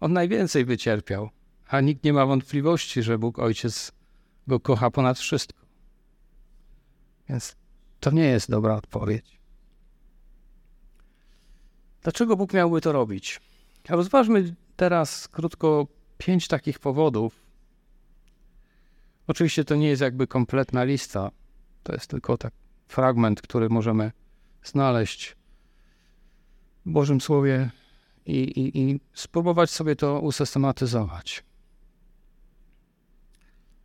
On 0.00 0.12
najwięcej 0.12 0.64
wycierpiał, 0.64 1.30
a 1.68 1.80
nikt 1.80 2.04
nie 2.04 2.12
ma 2.12 2.26
wątpliwości, 2.26 3.02
że 3.02 3.18
Bóg 3.18 3.38
Ojciec 3.38 3.92
Go 4.46 4.60
kocha 4.60 4.90
ponad 4.90 5.18
wszystko. 5.18 5.66
Więc 7.28 7.56
to 8.00 8.10
nie 8.10 8.24
jest 8.24 8.50
dobra 8.50 8.74
odpowiedź. 8.74 9.40
Dlaczego 12.02 12.36
Bóg 12.36 12.52
miałby 12.52 12.80
to 12.80 12.92
robić? 12.92 13.40
Rozważmy 13.88 14.54
teraz 14.76 15.28
krótko 15.28 15.86
pięć 16.18 16.48
takich 16.48 16.78
powodów, 16.78 17.46
Oczywiście 19.26 19.64
to 19.64 19.76
nie 19.76 19.88
jest 19.88 20.02
jakby 20.02 20.26
kompletna 20.26 20.84
lista, 20.84 21.30
to 21.82 21.92
jest 21.92 22.06
tylko 22.10 22.38
tak 22.38 22.65
fragment, 22.86 23.42
który 23.42 23.68
możemy 23.68 24.12
znaleźć 24.62 25.36
w 26.86 26.90
Bożym 26.90 27.20
Słowie 27.20 27.70
i, 28.26 28.36
i, 28.36 28.80
i 28.80 29.00
spróbować 29.12 29.70
sobie 29.70 29.96
to 29.96 30.20
usystematyzować. 30.20 31.44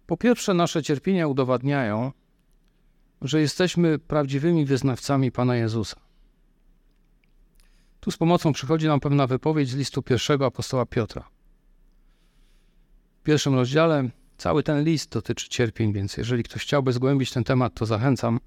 Po 0.07 0.17
pierwsze, 0.17 0.53
nasze 0.53 0.83
cierpienia 0.83 1.27
udowadniają, 1.27 2.11
że 3.21 3.41
jesteśmy 3.41 3.99
prawdziwymi 3.99 4.65
wyznawcami 4.65 5.31
Pana 5.31 5.55
Jezusa. 5.55 5.97
Tu 7.99 8.11
z 8.11 8.17
pomocą 8.17 8.53
przychodzi 8.53 8.87
nam 8.87 8.99
pewna 8.99 9.27
wypowiedź 9.27 9.69
z 9.69 9.75
listu 9.75 10.03
pierwszego 10.03 10.45
apostoła 10.45 10.85
Piotra. 10.85 11.29
W 13.19 13.23
pierwszym 13.23 13.55
rozdziale 13.55 14.09
Cały 14.41 14.63
ten 14.63 14.83
list 14.83 15.11
dotyczy 15.11 15.49
cierpień, 15.49 15.93
więc 15.93 16.17
jeżeli 16.17 16.43
ktoś 16.43 16.61
chciałby 16.61 16.93
zgłębić 16.93 17.31
ten 17.31 17.43
temat, 17.43 17.73
to 17.73 17.85
zachęcam, 17.85 18.39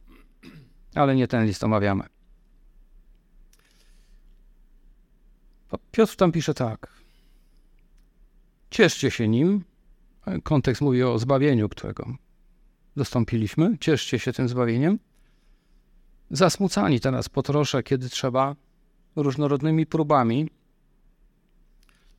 ale 0.95 1.17
nie 1.17 1.29
ten 1.29 1.47
list 1.47 1.65
omawiamy. 1.65 2.05
Piotr 5.91 6.17
tam 6.17 6.33
pisze 6.33 6.55
tak. 6.55 6.93
Cieszcie 8.71 9.11
się 9.11 9.29
nim. 9.29 9.65
Kontekst 10.43 10.83
mówi 10.83 11.03
o 11.03 11.19
zbawieniu, 11.19 11.69
którego 11.69 12.17
dostąpiliśmy. 12.97 13.79
Cieszcie 13.79 14.19
się 14.19 14.33
tym 14.33 14.49
zbawieniem. 14.49 14.99
Zasmucani 16.31 17.01
teraz 17.01 17.29
potroszę, 17.29 17.83
kiedy 17.83 18.09
trzeba, 18.09 18.57
różnorodnymi 19.17 19.87
próbami, 19.87 20.51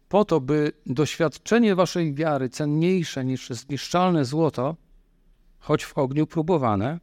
po 0.09 0.25
to, 0.25 0.41
by 0.41 0.71
doświadczenie 0.85 1.75
waszej 1.75 2.13
wiary, 2.13 2.49
cenniejsze 2.49 3.25
niż 3.25 3.49
zniszczalne 3.49 4.25
złoto, 4.25 4.75
choć 5.59 5.85
w 5.85 5.97
ogniu 5.97 6.27
próbowane, 6.27 6.99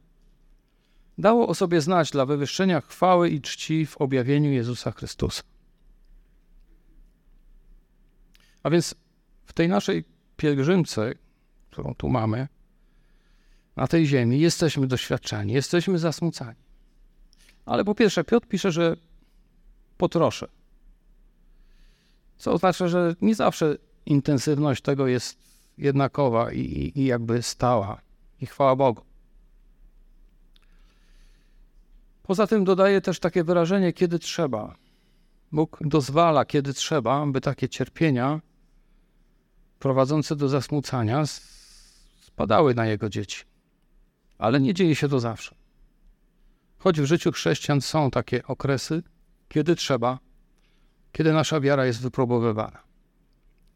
dało 1.17 1.47
o 1.47 1.55
sobie 1.55 1.81
znać 1.81 2.11
dla 2.11 2.25
wywyższenia 2.25 2.81
chwały 2.81 3.29
i 3.29 3.41
czci 3.41 3.85
w 3.85 3.97
objawieniu 3.97 4.51
Jezusa 4.51 4.91
Chrystusa. 4.91 5.43
A 8.63 8.69
więc 8.69 8.95
w 9.45 9.53
tej 9.53 9.69
naszej 9.69 10.03
pielgrzymce, 10.37 11.13
którą 11.71 11.95
tu 11.95 12.09
mamy, 12.09 12.47
na 13.75 13.87
tej 13.87 14.05
ziemi, 14.07 14.39
jesteśmy 14.39 14.87
doświadczeni, 14.87 15.53
jesteśmy 15.53 15.99
zasmucani. 15.99 16.59
Ale 17.65 17.85
po 17.85 17.95
pierwsze, 17.95 18.23
Piotr 18.23 18.47
pisze, 18.47 18.71
że 18.71 18.95
potroszę. 19.97 20.47
Co 22.37 22.53
oznacza, 22.53 22.87
że 22.87 23.15
nie 23.21 23.35
zawsze 23.35 23.77
intensywność 24.05 24.81
tego 24.81 25.07
jest 25.07 25.37
jednakowa 25.77 26.51
i, 26.51 26.91
i 26.95 27.05
jakby 27.05 27.41
stała. 27.41 28.01
I 28.41 28.45
chwała 28.45 28.75
Bogu. 28.75 29.01
Poza 32.23 32.47
tym 32.47 32.63
dodaje 32.63 33.01
też 33.01 33.19
takie 33.19 33.43
wyrażenie, 33.43 33.93
kiedy 33.93 34.19
trzeba. 34.19 34.75
Bóg 35.51 35.79
dozwala, 35.81 36.45
kiedy 36.45 36.73
trzeba, 36.73 37.25
by 37.25 37.41
takie 37.41 37.69
cierpienia 37.69 38.41
prowadzące 39.79 40.35
do 40.35 40.49
zasmucania 40.49 41.23
spadały 42.21 42.75
na 42.75 42.85
jego 42.85 43.09
dzieci. 43.09 43.43
Ale 44.37 44.59
nie 44.59 44.73
dzieje 44.73 44.95
się 44.95 45.09
to 45.09 45.19
zawsze. 45.19 45.55
Choć 46.77 47.01
w 47.01 47.05
życiu 47.05 47.31
chrześcijan 47.31 47.81
są 47.81 48.11
takie 48.11 48.43
okresy, 48.43 49.03
kiedy 49.49 49.75
trzeba, 49.75 50.19
kiedy 51.11 51.33
nasza 51.33 51.59
wiara 51.59 51.85
jest 51.85 52.01
wypróbowywana. 52.01 52.83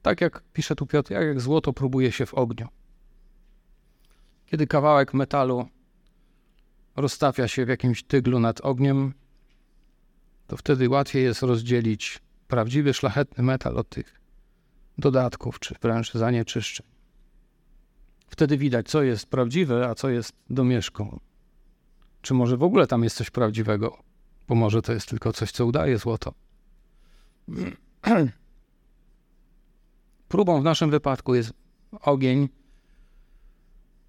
Tak 0.01 0.21
jak 0.21 0.43
pisze 0.53 0.75
tu 0.75 0.85
Piotr, 0.85 1.11
jak 1.11 1.41
złoto 1.41 1.73
próbuje 1.73 2.11
się 2.11 2.25
w 2.25 2.33
ogniu. 2.33 2.67
Kiedy 4.45 4.67
kawałek 4.67 5.13
metalu 5.13 5.67
rozstawia 6.97 7.47
się 7.47 7.65
w 7.65 7.69
jakimś 7.69 8.03
tyglu 8.03 8.39
nad 8.39 8.61
ogniem, 8.61 9.13
to 10.47 10.57
wtedy 10.57 10.89
łatwiej 10.89 11.23
jest 11.23 11.41
rozdzielić 11.41 12.19
prawdziwy, 12.47 12.93
szlachetny 12.93 13.43
metal 13.43 13.77
od 13.77 13.89
tych 13.89 14.21
dodatków, 14.97 15.59
czy 15.59 15.75
wręcz 15.81 16.13
zanieczyszczeń. 16.13 16.87
Wtedy 18.27 18.57
widać, 18.57 18.87
co 18.87 19.03
jest 19.03 19.25
prawdziwe, 19.25 19.89
a 19.89 19.95
co 19.95 20.09
jest 20.09 20.33
domieszką. 20.49 21.19
Czy 22.21 22.33
może 22.33 22.57
w 22.57 22.63
ogóle 22.63 22.87
tam 22.87 23.03
jest 23.03 23.15
coś 23.15 23.29
prawdziwego, 23.29 23.97
bo 24.47 24.55
może 24.55 24.81
to 24.81 24.93
jest 24.93 25.09
tylko 25.09 25.33
coś, 25.33 25.51
co 25.51 25.65
udaje 25.65 25.97
złoto. 25.97 26.33
Próbą 30.27 30.61
w 30.61 30.63
naszym 30.63 30.89
wypadku 30.89 31.35
jest 31.35 31.53
ogień 32.01 32.49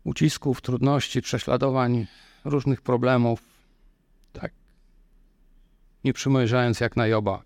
ucisków, 0.05 0.61
trudności, 0.61 1.23
prześladowań, 1.23 2.07
różnych 2.45 2.83
problemów. 2.83 3.43
Tak. 4.33 4.53
Nie 6.05 6.13
przymierzając 6.13 6.81
jak 6.81 6.97
na 6.97 7.07
Joba. 7.07 7.43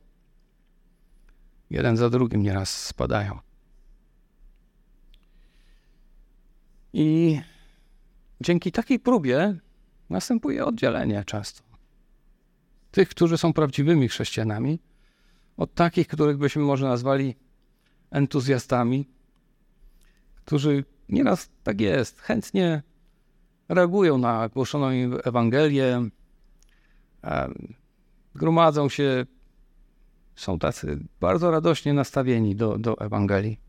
Jeden 1.70 1.96
za 1.96 2.10
drugim 2.10 2.42
nieraz 2.42 2.86
spadają. 2.86 3.38
I 6.92 7.40
dzięki 8.40 8.72
takiej 8.72 8.98
próbie 8.98 9.56
następuje 10.10 10.64
oddzielenie 10.64 11.24
często. 11.24 11.62
Tych, 12.90 13.08
którzy 13.08 13.38
są 13.38 13.52
prawdziwymi 13.52 14.08
chrześcijanami, 14.08 14.78
od 15.56 15.74
takich, 15.74 16.08
których 16.08 16.36
byśmy 16.36 16.62
może 16.62 16.86
nazwali 16.86 17.36
entuzjastami, 18.10 19.08
którzy 20.34 20.84
nieraz 21.08 21.50
tak 21.62 21.80
jest, 21.80 22.20
chętnie 22.20 22.82
reagują 23.68 24.18
na 24.18 24.48
głoszoną 24.48 24.90
im 24.90 25.18
Ewangelię, 25.24 26.08
gromadzą 28.34 28.88
się, 28.88 29.26
są 30.36 30.58
tacy 30.58 31.04
bardzo 31.20 31.50
radośnie 31.50 31.92
nastawieni 31.92 32.56
do, 32.56 32.78
do 32.78 32.98
Ewangelii. 32.98 33.60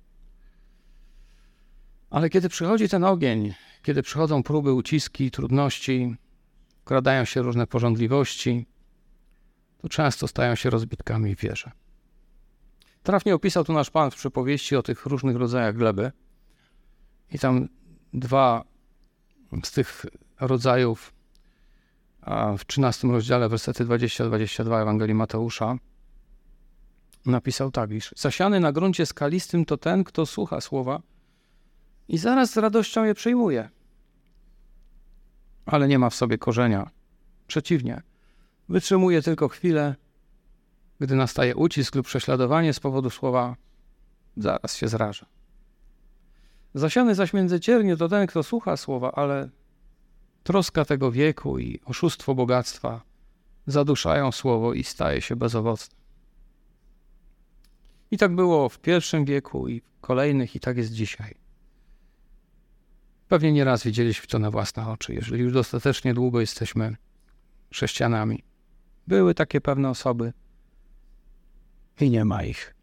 Ale 2.10 2.30
kiedy 2.30 2.50
przychodzi 2.50 2.90
ten 2.90 3.04
ogień, 3.04 3.54
kiedy 3.84 4.04
przychodzą 4.04 4.44
próby, 4.44 4.74
uciski, 4.74 5.32
trudności, 5.32 6.16
wkradają 6.82 7.26
się 7.26 7.42
różne 7.42 7.68
porządliwości, 7.68 8.66
to 9.78 9.90
często 9.90 10.28
stają 10.28 10.56
się 10.56 10.70
rozbitkami 10.70 11.36
w 11.36 11.40
wierze. 11.40 11.72
Trafnie 13.04 13.36
opisał 13.36 13.64
tu 13.64 13.74
nasz 13.74 13.90
Pan 13.90 14.12
w 14.12 14.16
przypowieści 14.16 14.76
o 14.76 14.84
tych 14.84 15.06
różnych 15.06 15.36
rodzajach 15.36 15.76
gleby. 15.76 16.12
I 17.32 17.40
tam 17.40 17.68
dwa 18.14 18.64
z 19.64 19.72
tych 19.72 20.06
rodzajów 20.40 21.14
w 22.58 22.66
13 22.68 23.08
rozdziale, 23.08 23.50
wersety 23.50 23.86
20-22 23.86 24.82
Ewangelii 24.82 25.16
Mateusza, 25.16 25.78
napisał 27.26 27.72
tak, 27.72 27.92
iż 27.92 28.14
zasiany 28.18 28.60
na 28.60 28.72
gruncie 28.72 29.06
skalistym 29.06 29.66
to 29.66 29.78
ten, 29.78 30.04
kto 30.04 30.26
słucha 30.26 30.62
słowa 30.62 31.02
i 32.08 32.18
zaraz 32.18 32.52
z 32.52 32.58
radością 32.58 33.04
je 33.04 33.14
przyjmuje, 33.14 33.70
ale 35.66 35.88
nie 35.88 36.00
ma 36.00 36.10
w 36.10 36.16
sobie 36.16 36.38
korzenia. 36.38 36.90
Przeciwnie, 37.48 38.02
wytrzymuje 38.70 39.22
tylko 39.22 39.48
chwilę, 39.48 39.96
gdy 41.00 41.16
nastaje 41.16 41.56
ucisk 41.56 41.96
lub 41.96 42.06
prześladowanie 42.06 42.74
z 42.74 42.80
powodu 42.80 43.10
słowa, 43.10 43.56
zaraz 44.38 44.76
się 44.76 44.88
zraża. 44.88 45.26
Zasiany 46.74 47.16
zaś 47.16 47.34
między 47.34 47.60
ciernie 47.60 47.98
to 47.98 48.10
ten, 48.10 48.28
kto 48.28 48.44
słucha 48.44 48.78
słowa, 48.78 49.12
ale 49.12 49.50
troska 50.44 50.86
tego 50.86 51.12
wieku 51.12 51.60
i 51.60 51.80
oszustwo 51.86 52.36
bogactwa 52.36 53.02
zaduszają 53.68 54.32
słowo 54.32 54.74
i 54.74 54.84
staje 54.84 55.22
się 55.22 55.36
bezowocne. 55.36 55.96
I 58.12 58.18
tak 58.18 58.36
było 58.36 58.70
w 58.70 58.80
pierwszym 58.80 59.26
wieku 59.26 59.68
i 59.68 59.82
w 59.82 60.00
kolejnych, 60.02 60.56
i 60.56 60.60
tak 60.60 60.78
jest 60.78 60.92
dzisiaj. 60.92 61.36
Pewnie 63.28 63.52
nieraz 63.52 63.84
widzieliśmy 63.84 64.28
to 64.28 64.40
na 64.40 64.52
własne 64.52 64.88
oczy, 64.90 65.14
jeżeli 65.14 65.44
już 65.44 65.54
dostatecznie 65.54 66.14
długo 66.14 66.42
jesteśmy 66.42 66.96
chrześcijanami. 67.74 68.44
Były 69.08 69.34
takie 69.34 69.62
pewne 69.62 69.90
osoby 69.90 70.34
i 72.00 72.10
nie 72.10 72.26
ma 72.26 72.44
ich. 72.44 72.76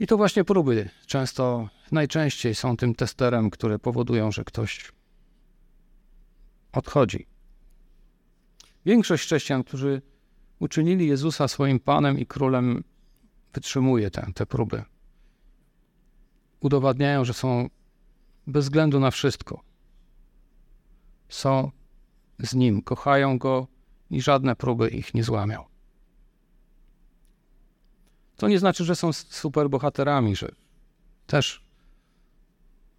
I 0.00 0.06
to 0.06 0.16
właśnie 0.16 0.44
próby 0.44 0.90
często, 1.06 1.68
najczęściej 1.92 2.54
są 2.54 2.76
tym 2.76 2.94
testerem, 2.94 3.50
które 3.50 3.78
powodują, 3.78 4.32
że 4.32 4.44
ktoś 4.44 4.92
odchodzi. 6.72 7.26
Większość 8.86 9.24
chrześcijan, 9.24 9.64
którzy 9.64 10.02
uczynili 10.58 11.08
Jezusa 11.08 11.48
swoim 11.48 11.80
Panem 11.80 12.18
i 12.18 12.26
Królem, 12.26 12.84
wytrzymuje 13.54 14.10
te, 14.10 14.32
te 14.34 14.46
próby. 14.46 14.84
Udowadniają, 16.60 17.24
że 17.24 17.34
są 17.34 17.68
bez 18.46 18.64
względu 18.64 19.00
na 19.00 19.10
wszystko. 19.10 19.60
Są 21.28 21.70
z 22.38 22.54
Nim, 22.54 22.82
kochają 22.82 23.38
Go 23.38 23.66
i 24.10 24.22
żadne 24.22 24.56
próby 24.56 24.88
ich 24.88 25.14
nie 25.14 25.24
złamią. 25.24 25.64
To 28.38 28.48
nie 28.48 28.58
znaczy, 28.58 28.84
że 28.84 28.96
są 28.96 29.12
superbohaterami, 29.12 30.36
że 30.36 30.48
też 31.26 31.64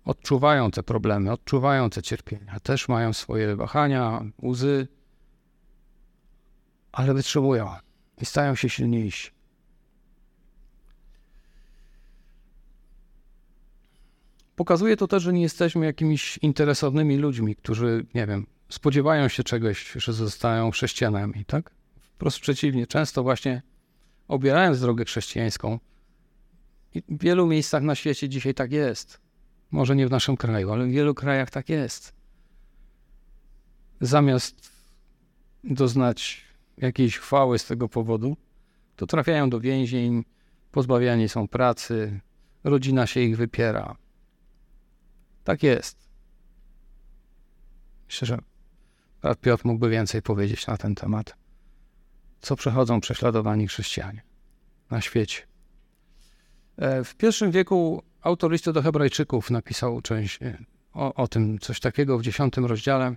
odczuwają 0.06 0.72
te 0.72 0.84
problemy, 0.84 1.32
odczuwają 1.32 1.90
te 1.90 2.02
cierpienia, 2.02 2.60
też 2.60 2.88
mają 2.88 3.14
swoje 3.14 3.56
wahania, 3.56 4.26
łzy, 4.44 4.88
ale 6.92 7.14
wytrzymują 7.14 7.76
i 8.22 8.26
stają 8.26 8.56
się 8.56 8.70
silniejsi. 8.70 9.32
Pokazuje 14.56 14.98
to 14.98 15.08
też, 15.08 15.24
że 15.24 15.34
nie 15.34 15.42
jesteśmy 15.42 15.86
jakimiś 15.86 16.38
interesownymi 16.38 17.18
ludźmi, 17.18 17.56
którzy, 17.56 18.06
nie 18.14 18.28
wiem, 18.28 18.48
spodziewają 18.70 19.28
się 19.28 19.44
czegoś, 19.44 19.92
że 19.92 20.14
zostają 20.14 20.72
chrześcijanami, 20.72 21.46
tak? 21.46 21.72
Wprost 22.02 22.40
przeciwnie, 22.40 22.88
często 22.88 23.24
właśnie 23.24 23.62
obierając 24.30 24.80
drogę 24.80 25.06
chrześcijańską, 25.06 25.80
i 26.94 27.02
w 27.10 27.24
wielu 27.24 27.48
miejscach 27.48 27.84
na 27.84 27.96
świecie 27.96 28.30
dzisiaj 28.30 28.54
tak 28.54 28.72
jest. 28.72 29.22
Może 29.72 29.96
nie 29.96 30.08
w 30.08 30.12
naszym 30.12 30.38
kraju, 30.38 30.72
ale 30.72 30.86
w 30.86 30.90
wielu 30.90 31.14
krajach 31.16 31.50
tak 31.50 31.70
jest. 31.70 32.14
Zamiast 34.02 34.72
doznać 35.64 36.46
jakiejś 36.78 37.18
chwały 37.18 37.60
z 37.60 37.66
tego 37.66 37.90
powodu, 37.90 38.38
to 38.96 39.08
trafiają 39.08 39.50
do 39.50 39.60
więzień, 39.60 40.24
pozbawiani 40.72 41.30
są 41.30 41.48
pracy, 41.48 42.20
rodzina 42.64 43.08
się 43.08 43.20
ich 43.20 43.38
wypiera. 43.38 43.98
Tak 45.44 45.64
jest. 45.64 46.10
Myślę, 48.08 48.26
że 48.26 48.40
Piotr 49.42 49.66
mógłby 49.66 49.90
więcej 49.90 50.22
powiedzieć 50.22 50.68
na 50.68 50.78
ten 50.78 50.96
temat 50.96 51.39
co 52.42 52.56
przechodzą 52.56 53.02
prześladowani 53.02 53.68
chrześcijanie 53.68 54.22
na 54.92 55.02
świecie. 55.02 55.42
E, 56.78 57.04
w 57.04 57.16
pierwszym 57.16 57.52
wieku 57.52 58.04
autor 58.22 58.52
listu 58.52 58.74
do 58.74 58.82
Hebrajczyków 58.82 59.52
napisał 59.52 60.02
część 60.02 60.42
e, 60.42 60.58
o, 60.94 61.14
o 61.14 61.28
tym, 61.28 61.60
coś 61.60 61.80
takiego 61.80 62.18
w 62.18 62.22
dziesiątym 62.22 62.66
rozdziale 62.66 63.16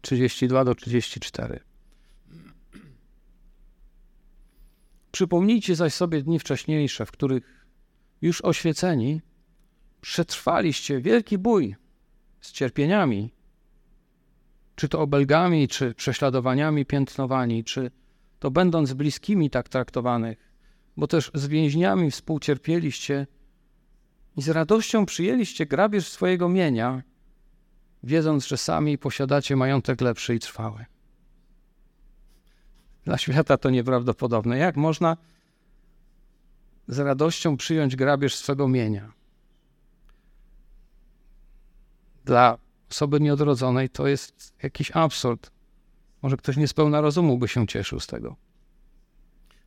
32 0.00 0.64
do 0.64 0.74
34. 0.74 1.60
Przypomnijcie 5.12 5.74
zaś 5.74 5.94
sobie 5.94 6.22
dni 6.22 6.38
wcześniejsze, 6.38 7.06
w 7.06 7.10
których 7.10 7.66
już 8.22 8.40
oświeceni 8.40 9.20
przetrwaliście 10.00 11.00
wielki 11.00 11.38
bój 11.38 11.76
z 12.40 12.52
cierpieniami 12.52 13.34
czy 14.74 14.88
to 14.88 15.00
obelgami, 15.00 15.68
czy 15.68 15.94
prześladowaniami 15.94 16.86
piętnowani, 16.86 17.64
czy 17.64 17.90
to 18.38 18.50
będąc 18.50 18.92
bliskimi 18.92 19.50
tak 19.50 19.68
traktowanych, 19.68 20.50
bo 20.96 21.06
też 21.06 21.30
z 21.34 21.46
więźniami 21.46 22.10
współcierpieliście 22.10 23.26
i 24.36 24.42
z 24.42 24.48
radością 24.48 25.06
przyjęliście 25.06 25.66
grabież 25.66 26.08
swojego 26.08 26.48
mienia, 26.48 27.02
wiedząc, 28.02 28.46
że 28.46 28.56
sami 28.56 28.98
posiadacie 28.98 29.56
majątek 29.56 30.00
lepszy 30.00 30.34
i 30.34 30.38
trwały. 30.38 30.84
Dla 33.04 33.18
świata 33.18 33.56
to 33.56 33.70
nieprawdopodobne. 33.70 34.58
Jak 34.58 34.76
można 34.76 35.16
z 36.88 36.98
radością 36.98 37.56
przyjąć 37.56 37.96
grabież 37.96 38.34
swego 38.34 38.68
mienia? 38.68 39.12
Dla 42.24 42.58
osoby 42.94 43.20
nieodrodzonej 43.20 43.90
to 43.90 44.06
jest 44.06 44.54
jakiś 44.62 44.90
absurd. 44.90 45.50
Może 46.22 46.36
ktoś 46.36 46.56
niespełna 46.56 47.00
rozumu 47.00 47.38
by 47.38 47.48
się 47.48 47.66
cieszył 47.66 48.00
z 48.00 48.06
tego. 48.06 48.36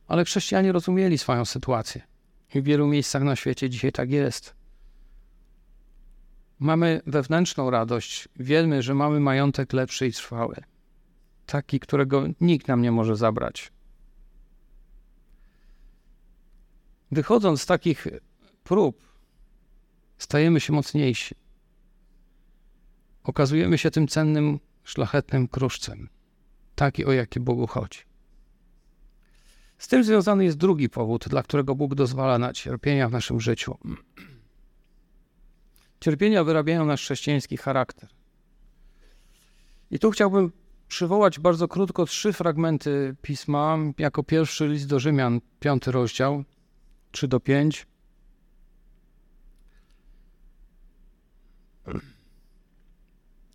Ale 0.06 0.24
chrześcijanie 0.24 0.72
rozumieli 0.72 1.18
swoją 1.18 1.44
sytuację. 1.44 2.02
I 2.54 2.60
w 2.60 2.64
wielu 2.64 2.86
miejscach 2.86 3.22
na 3.22 3.36
świecie 3.36 3.70
dzisiaj 3.70 3.92
tak 3.92 4.10
jest. 4.10 4.54
Mamy 6.58 7.00
wewnętrzną 7.06 7.70
radość. 7.70 8.28
Wiemy, 8.36 8.82
że 8.82 8.94
mamy 8.94 9.20
majątek 9.20 9.72
lepszy 9.72 10.06
i 10.06 10.12
trwały. 10.12 10.56
Taki, 11.46 11.80
którego 11.80 12.24
nikt 12.40 12.68
nam 12.68 12.82
nie 12.82 12.92
może 12.92 13.16
zabrać. 13.16 13.72
Wychodząc 17.10 17.62
z 17.62 17.66
takich 17.66 18.06
prób, 18.64 19.02
stajemy 20.18 20.60
się 20.60 20.72
mocniejsi 20.72 21.47
okazujemy 23.28 23.78
się 23.78 23.90
tym 23.90 24.08
cennym, 24.08 24.58
szlachetnym 24.84 25.48
kruszcem, 25.48 26.08
taki 26.74 27.04
o 27.04 27.12
jaki 27.12 27.40
Bogu 27.40 27.66
chodzi. 27.66 27.98
Z 29.78 29.88
tym 29.88 30.04
związany 30.04 30.44
jest 30.44 30.56
drugi 30.56 30.88
powód, 30.88 31.28
dla 31.28 31.42
którego 31.42 31.74
Bóg 31.74 31.94
dozwala 31.94 32.38
na 32.38 32.52
cierpienia 32.52 33.08
w 33.08 33.12
naszym 33.12 33.40
życiu. 33.40 33.78
Cierpienia 36.00 36.44
wyrabiają 36.44 36.86
nasz 36.86 37.02
chrześcijański 37.02 37.56
charakter. 37.56 38.08
I 39.90 39.98
tu 39.98 40.10
chciałbym 40.10 40.52
przywołać 40.88 41.40
bardzo 41.40 41.68
krótko 41.68 42.06
trzy 42.06 42.32
fragmenty 42.32 43.16
pisma. 43.22 43.78
Jako 43.98 44.22
pierwszy 44.22 44.68
list 44.68 44.88
do 44.88 45.00
Rzymian, 45.00 45.40
piąty 45.60 45.92
rozdział, 45.92 46.44
3 47.10 47.28
do 47.28 47.40
5. 47.40 47.86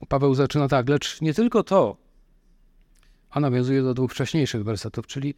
Paweł 0.10 0.36
zaczyna 0.36 0.68
tak, 0.68 0.90
lecz 0.90 1.22
nie 1.22 1.34
tylko 1.34 1.64
to, 1.64 1.98
a 3.30 3.40
nawiązuje 3.40 3.84
do 3.84 3.94
dwóch 3.94 4.12
wcześniejszych 4.12 4.64
wersetów, 4.64 5.08
czyli 5.08 5.36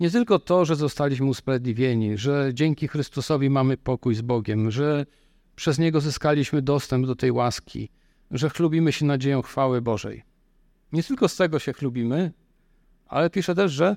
Nie 0.00 0.10
tylko 0.10 0.38
to, 0.38 0.64
że 0.64 0.76
zostaliśmy 0.76 1.26
usprawiedliwieni, 1.26 2.18
że 2.18 2.50
dzięki 2.54 2.88
Chrystusowi 2.88 3.50
mamy 3.50 3.76
pokój 3.76 4.14
z 4.14 4.22
Bogiem, 4.22 4.70
że 4.70 5.06
przez 5.56 5.78
Niego 5.78 6.00
zyskaliśmy 6.00 6.62
dostęp 6.62 7.06
do 7.06 7.14
tej 7.14 7.32
łaski, 7.32 7.88
że 8.30 8.50
chlubimy 8.50 8.92
się 8.92 9.04
nadzieją 9.04 9.42
chwały 9.42 9.82
Bożej. 9.82 10.22
Nie 10.92 11.02
tylko 11.02 11.28
z 11.28 11.36
tego 11.36 11.58
się 11.58 11.72
chlubimy, 11.72 12.32
ale 13.06 13.30
pisze 13.30 13.54
też, 13.54 13.72
że 13.72 13.96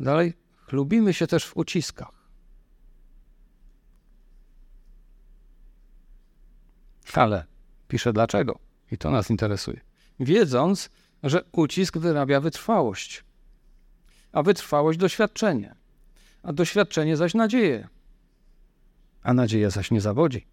dalej 0.00 0.34
chlubimy 0.56 1.14
się 1.14 1.26
też 1.26 1.44
w 1.44 1.56
uciskach. 1.56 2.30
Ale 7.14 7.44
pisze 7.88 8.12
dlaczego? 8.12 8.65
I 8.92 8.98
to 8.98 9.10
nas 9.10 9.30
interesuje. 9.30 9.80
Wiedząc, 10.20 10.90
że 11.22 11.44
ucisk 11.52 11.98
wyrabia 11.98 12.40
wytrwałość, 12.40 13.24
a 14.32 14.42
wytrwałość 14.42 14.98
doświadczenie, 14.98 15.74
a 16.42 16.52
doświadczenie 16.52 17.16
zaś 17.16 17.34
nadzieję, 17.34 17.88
a 19.22 19.34
nadzieja 19.34 19.70
zaś 19.70 19.90
nie 19.90 20.00
zawodzi. 20.00 20.46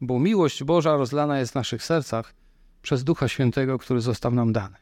Bo 0.00 0.18
miłość 0.18 0.64
Boża 0.64 0.96
rozlana 0.96 1.38
jest 1.38 1.52
w 1.52 1.54
naszych 1.54 1.82
sercach 1.82 2.34
przez 2.82 3.04
Ducha 3.04 3.28
Świętego, 3.28 3.78
który 3.78 4.00
został 4.00 4.32
nam 4.32 4.52
dany. 4.52 4.76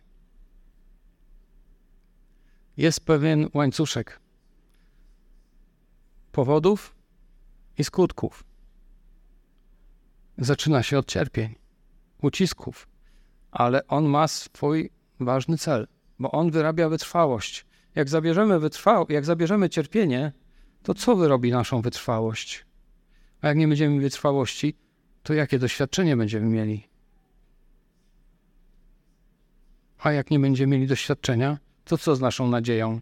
Jest 2.76 3.00
pewien 3.00 3.48
łańcuszek 3.54 4.20
powodów 6.32 6.94
i 7.78 7.84
skutków. 7.84 8.44
Zaczyna 10.38 10.82
się 10.82 10.98
od 10.98 11.06
cierpień, 11.06 11.54
ucisków, 12.24 12.88
ale 13.50 13.86
on 13.86 14.04
ma 14.04 14.28
swój 14.28 14.90
ważny 15.20 15.58
cel, 15.58 15.86
bo 16.18 16.30
on 16.30 16.50
wyrabia 16.50 16.88
wytrwałość. 16.88 17.66
Jak 17.94 18.08
zabierzemy, 18.08 18.60
wytrwa... 18.60 19.04
jak 19.08 19.24
zabierzemy 19.24 19.68
cierpienie, 19.68 20.32
to 20.82 20.94
co 20.94 21.16
wyrobi 21.16 21.50
naszą 21.50 21.80
wytrwałość? 21.80 22.66
A 23.40 23.48
jak 23.48 23.56
nie 23.56 23.68
będziemy 23.68 24.00
wytrwałości, 24.00 24.76
to 25.22 25.34
jakie 25.34 25.58
doświadczenie 25.58 26.16
będziemy 26.16 26.46
mieli? 26.46 26.88
A 29.98 30.12
jak 30.12 30.30
nie 30.30 30.38
będziemy 30.38 30.76
mieli 30.76 30.86
doświadczenia, 30.86 31.58
to 31.84 31.98
co 31.98 32.16
z 32.16 32.20
naszą 32.20 32.48
nadzieją? 32.48 33.00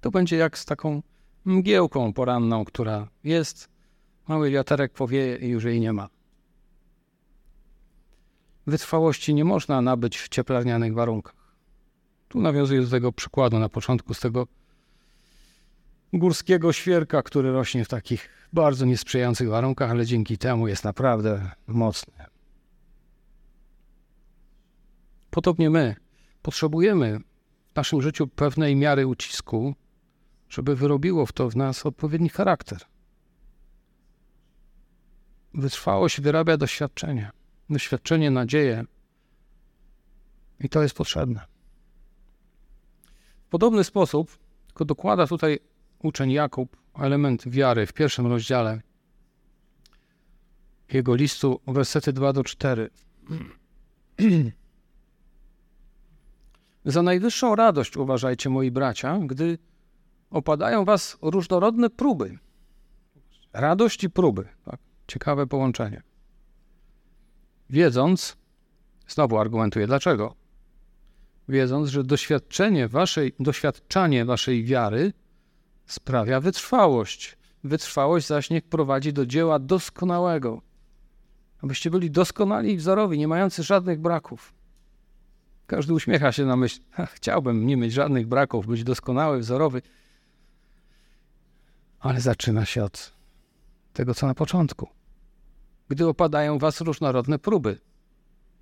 To 0.00 0.10
będzie 0.10 0.36
jak 0.36 0.58
z 0.58 0.64
taką 0.64 1.02
mgiełką 1.44 2.12
poranną, 2.12 2.64
która 2.64 3.08
jest, 3.24 3.68
mały 4.28 4.50
wiaterek 4.50 4.92
powieje 4.92 5.36
i 5.36 5.48
już 5.48 5.64
jej 5.64 5.80
nie 5.80 5.92
ma. 5.92 6.08
Wytrwałości 8.70 9.34
nie 9.34 9.44
można 9.44 9.80
nabyć 9.80 10.18
w 10.18 10.28
cieplarnianych 10.28 10.94
warunkach. 10.94 11.34
Tu 12.28 12.40
nawiązuję 12.40 12.80
do 12.80 12.90
tego 12.90 13.12
przykładu 13.12 13.58
na 13.58 13.68
początku, 13.68 14.14
z 14.14 14.20
tego 14.20 14.46
górskiego 16.12 16.72
świerka, 16.72 17.22
który 17.22 17.52
rośnie 17.52 17.84
w 17.84 17.88
takich 17.88 18.28
bardzo 18.52 18.86
niesprzyjających 18.86 19.48
warunkach, 19.48 19.90
ale 19.90 20.06
dzięki 20.06 20.38
temu 20.38 20.68
jest 20.68 20.84
naprawdę 20.84 21.50
mocny. 21.66 22.12
Podobnie 25.30 25.70
my 25.70 25.96
potrzebujemy 26.42 27.20
w 27.72 27.76
naszym 27.76 28.02
życiu 28.02 28.26
pewnej 28.26 28.76
miary 28.76 29.06
ucisku, 29.06 29.74
żeby 30.48 30.76
wyrobiło 30.76 31.26
w 31.26 31.32
to 31.32 31.50
w 31.50 31.56
nas 31.56 31.86
odpowiedni 31.86 32.28
charakter. 32.28 32.78
Wytrwałość 35.54 36.20
wyrabia 36.20 36.56
doświadczenie, 36.56 37.30
doświadczenie, 37.70 38.30
nadzieję 38.30 38.84
i 40.60 40.68
to 40.68 40.82
jest 40.82 40.94
potrzebne. 40.94 41.46
W 43.46 43.48
podobny 43.48 43.84
sposób, 43.84 44.38
tylko 44.66 44.84
dokłada 44.84 45.26
tutaj 45.26 45.58
uczeń 46.02 46.30
Jakub 46.32 46.76
element 46.94 47.48
wiary 47.48 47.86
w 47.86 47.92
pierwszym 47.92 48.26
rozdziale 48.26 48.80
jego 50.94 51.14
listu, 51.14 51.60
wersety 51.66 52.12
2 52.12 52.32
do 52.32 52.44
4. 52.44 52.90
Za 56.84 57.02
najwyższą 57.02 57.56
radość 57.56 57.96
uważajcie, 57.96 58.50
moi 58.50 58.70
bracia, 58.70 59.18
gdy 59.18 59.58
opadają 60.30 60.84
was 60.84 61.18
różnorodne 61.22 61.90
próby. 61.90 62.38
Radość 63.52 64.04
i 64.04 64.10
próby. 64.10 64.48
Tak? 64.64 64.80
Ciekawe 65.06 65.46
połączenie. 65.46 66.02
Wiedząc, 67.70 68.36
znowu 69.08 69.38
argumentuję, 69.38 69.86
dlaczego? 69.86 70.34
Wiedząc, 71.48 71.88
że 71.88 72.04
doświadczenie 72.04 72.88
waszej, 72.88 73.32
doświadczanie 73.40 74.24
waszej 74.24 74.64
wiary 74.64 75.12
sprawia 75.86 76.40
wytrwałość. 76.40 77.38
Wytrwałość 77.64 78.26
zaś 78.26 78.50
niech 78.50 78.64
prowadzi 78.64 79.12
do 79.12 79.26
dzieła 79.26 79.58
doskonałego. 79.58 80.62
Abyście 81.62 81.90
byli 81.90 82.10
doskonali 82.10 82.72
i 82.72 82.76
wzorowi, 82.76 83.18
nie 83.18 83.28
mający 83.28 83.62
żadnych 83.62 84.00
braków. 84.00 84.54
Każdy 85.66 85.94
uśmiecha 85.94 86.32
się 86.32 86.44
na 86.44 86.56
myśl, 86.56 86.80
chciałbym 87.14 87.66
nie 87.66 87.76
mieć 87.76 87.92
żadnych 87.92 88.26
braków, 88.26 88.66
być 88.66 88.84
doskonały, 88.84 89.38
wzorowy. 89.38 89.82
Ale 92.00 92.20
zaczyna 92.20 92.64
się 92.64 92.84
od 92.84 93.12
tego, 93.92 94.14
co 94.14 94.26
na 94.26 94.34
początku. 94.34 94.99
Gdy 95.90 96.06
opadają 96.06 96.58
was 96.58 96.80
różnorodne 96.80 97.38
próby. 97.38 97.80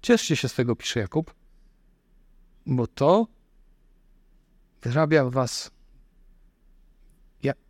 Cieszcie 0.02 0.36
się 0.36 0.48
z 0.48 0.54
tego, 0.54 0.76
pisze 0.76 1.00
Jakub, 1.00 1.34
bo 2.66 2.86
to 2.86 3.26
wyrabia 4.82 5.24
w 5.24 5.32
was 5.32 5.70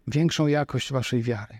większą 0.06 0.46
jakość 0.46 0.92
waszej 0.92 1.22
wiary. 1.22 1.58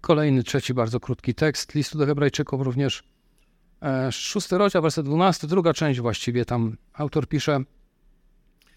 Kolejny, 0.00 0.42
trzeci, 0.42 0.74
bardzo 0.74 1.00
krótki 1.00 1.34
tekst 1.34 1.74
listu 1.74 1.98
do 1.98 2.06
Hebrajczyków, 2.06 2.60
również 2.62 3.02
e, 3.82 4.12
szósty 4.12 4.58
rozdział, 4.58 4.82
werset 4.82 5.06
dwunasty, 5.06 5.46
druga 5.46 5.72
część 5.72 6.00
właściwie. 6.00 6.44
Tam 6.44 6.76
autor 6.92 7.28
pisze: 7.28 7.60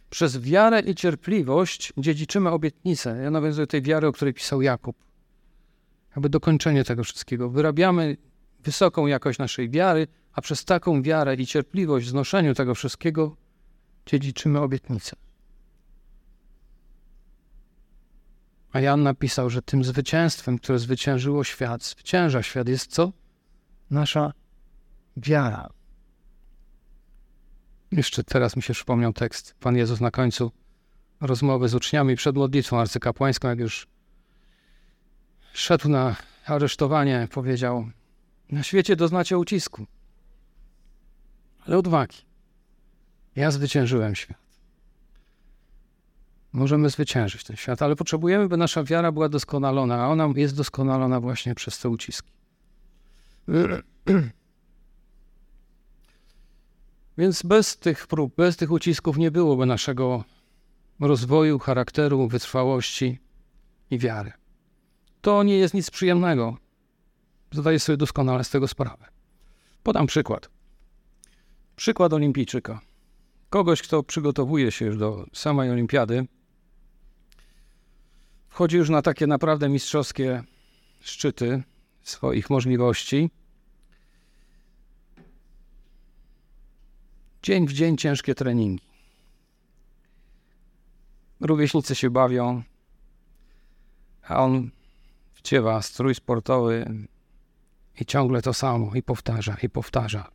Przez 0.10 0.40
wiarę 0.40 0.80
i 0.80 0.96
cierpliwość 0.96 1.94
dziedziczymy 1.98 2.50
obietnicę. 2.50 3.20
Ja 3.24 3.32
nawiązuję 3.32 3.68
do 3.68 3.72
tej 3.72 3.82
wiary, 3.82 4.08
o 4.08 4.12
której 4.12 4.34
pisał 4.34 4.62
Jakub. 4.62 4.96
Aby 6.16 6.30
dokończenie 6.30 6.84
tego 6.84 7.04
wszystkiego. 7.04 7.50
Wyrabiamy 7.50 8.18
wysoką 8.64 9.08
jakość 9.08 9.40
naszej 9.40 9.70
wiary, 9.70 10.08
a 10.34 10.42
przez 10.42 10.66
taką 10.66 11.02
wiarę 11.02 11.36
i 11.36 11.46
cierpliwość 11.46 12.06
w 12.06 12.10
znoszeniu 12.10 12.54
tego 12.54 12.76
wszystkiego 12.76 13.36
dziedziczymy 14.06 14.60
obietnicę. 14.60 15.16
A 18.72 18.80
Jan 18.80 19.04
napisał, 19.04 19.50
że 19.50 19.62
tym 19.62 19.84
zwycięstwem, 19.84 20.58
które 20.58 20.80
zwyciężyło 20.80 21.44
świat, 21.44 21.84
zwycięża 21.84 22.44
świat, 22.44 22.68
jest 22.68 22.92
co? 22.92 23.12
Nasza 23.90 24.34
wiara. 25.18 25.70
Jeszcze 27.92 28.24
teraz 28.24 28.56
mi 28.56 28.62
się 28.62 28.74
przypomniał 28.74 29.14
tekst. 29.14 29.56
Pan 29.60 29.76
Jezus 29.76 30.02
na 30.02 30.12
końcu 30.12 30.52
rozmowy 31.22 31.70
z 31.70 31.76
uczniami 31.76 32.16
przed 32.16 32.36
modlitwą 32.36 32.80
arcykapłańską, 32.80 33.48
jak 33.48 33.60
już 33.60 33.88
szedł 35.54 35.90
na 35.90 36.16
aresztowanie, 36.46 37.28
powiedział: 37.32 37.90
Na 38.52 38.64
świecie 38.64 38.96
doznacie 38.96 39.38
ucisku, 39.38 39.86
ale 41.66 41.78
odwagi. 41.78 42.18
Ja 43.36 43.52
zwyciężyłem 43.52 44.16
świat 44.16 44.50
możemy 46.54 46.90
zwyciężyć 46.90 47.44
ten 47.44 47.56
świat, 47.56 47.82
ale 47.82 47.96
potrzebujemy, 47.96 48.48
by 48.48 48.58
nasza 48.58 48.84
wiara 48.84 49.12
była 49.12 49.30
doskonalona, 49.30 50.04
a 50.04 50.08
ona 50.08 50.30
jest 50.36 50.56
doskonalona 50.56 51.20
właśnie 51.20 51.56
przez 51.56 51.80
te 51.80 51.90
uciski. 51.90 52.32
Więc 57.20 57.44
bez 57.44 57.78
tych 57.78 58.08
prób, 58.08 58.36
bez 58.36 58.58
tych 58.58 58.72
ucisków 58.72 59.18
nie 59.18 59.32
byłoby 59.32 59.66
naszego 59.66 60.24
rozwoju, 61.00 61.60
charakteru, 61.60 62.28
wytrwałości 62.28 63.20
i 63.92 64.00
wiary. 64.00 64.32
To 65.22 65.44
nie 65.44 65.58
jest 65.58 65.74
nic 65.74 65.92
przyjemnego. 65.92 66.58
Zdaję 67.52 67.80
sobie 67.80 67.98
doskonale 67.98 68.44
z 68.44 68.50
tego 68.50 68.68
sprawę. 68.68 69.06
Podam 69.84 70.08
przykład. 70.08 70.50
Przykład 71.76 72.14
olimpijczyka. 72.14 72.82
Kogoś, 73.50 73.82
kto 73.82 74.04
przygotowuje 74.04 74.72
się 74.72 74.86
już 74.86 74.98
do 74.98 75.26
samej 75.34 75.72
olimpiady, 75.72 76.28
wchodzi 78.50 78.78
już 78.78 78.90
na 78.90 79.02
takie 79.02 79.28
naprawdę 79.28 79.70
mistrzowskie 79.70 80.44
szczyty 81.00 81.64
swoich 82.04 82.50
możliwości. 82.50 83.30
Dzień 87.44 87.68
w 87.68 87.74
dzień 87.74 87.98
ciężkie 87.98 88.36
treningi. 88.36 88.90
Rówieśnicy 91.40 91.96
się 91.96 92.10
bawią, 92.10 92.64
a 94.28 94.44
on 94.44 94.72
wciewa 95.34 95.82
strój 95.82 96.16
sportowy 96.16 96.86
i 98.00 98.06
ciągle 98.06 98.42
to 98.42 98.54
samo, 98.54 98.96
i 98.96 99.04
powtarza, 99.04 99.58
i 99.64 99.70
powtarza. 99.70 100.32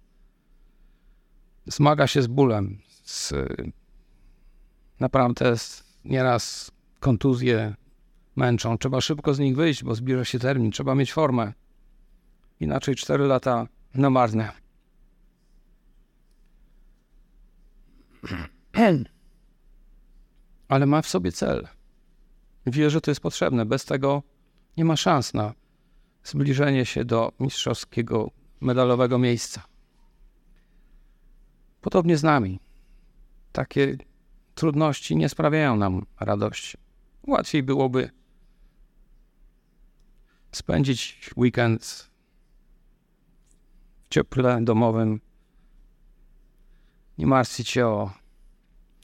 zmaga 1.66 2.06
się 2.06 2.22
z 2.22 2.26
bólem, 2.26 2.78
z, 3.04 3.32
naprawdę 5.00 5.54
nieraz 6.04 6.70
kontuzje 7.00 7.74
męczą. 8.36 8.78
Trzeba 8.78 9.00
szybko 9.00 9.34
z 9.34 9.38
nich 9.38 9.56
wyjść, 9.56 9.84
bo 9.84 9.94
zbliża 9.94 10.24
się 10.24 10.38
termin, 10.38 10.70
trzeba 10.70 10.94
mieć 10.94 11.12
formę. 11.12 11.52
Inaczej 12.60 12.94
4 12.94 13.26
lata 13.26 13.66
na 13.94 14.10
marne. 14.10 14.63
Ale 20.68 20.86
ma 20.86 21.02
w 21.02 21.08
sobie 21.08 21.32
cel. 21.32 21.68
Wie, 22.66 22.90
że 22.90 23.00
to 23.00 23.10
jest 23.10 23.20
potrzebne. 23.20 23.66
Bez 23.66 23.84
tego 23.84 24.22
nie 24.76 24.84
ma 24.84 24.96
szans 24.96 25.34
na 25.34 25.54
zbliżenie 26.24 26.86
się 26.86 27.04
do 27.04 27.32
mistrzowskiego 27.40 28.30
medalowego 28.60 29.18
miejsca. 29.18 29.62
Podobnie 31.80 32.16
z 32.16 32.22
nami. 32.22 32.60
Takie 33.52 33.96
trudności 34.54 35.16
nie 35.16 35.28
sprawiają 35.28 35.76
nam 35.76 36.06
radości. 36.20 36.78
Łatwiej 37.26 37.62
byłoby 37.62 38.10
spędzić 40.52 41.30
weekend 41.36 42.10
w 44.04 44.08
cieple 44.08 44.60
domowym, 44.62 45.20
nie 47.18 47.26
martwić 47.26 47.68
się 47.68 47.86
o, 47.86 48.12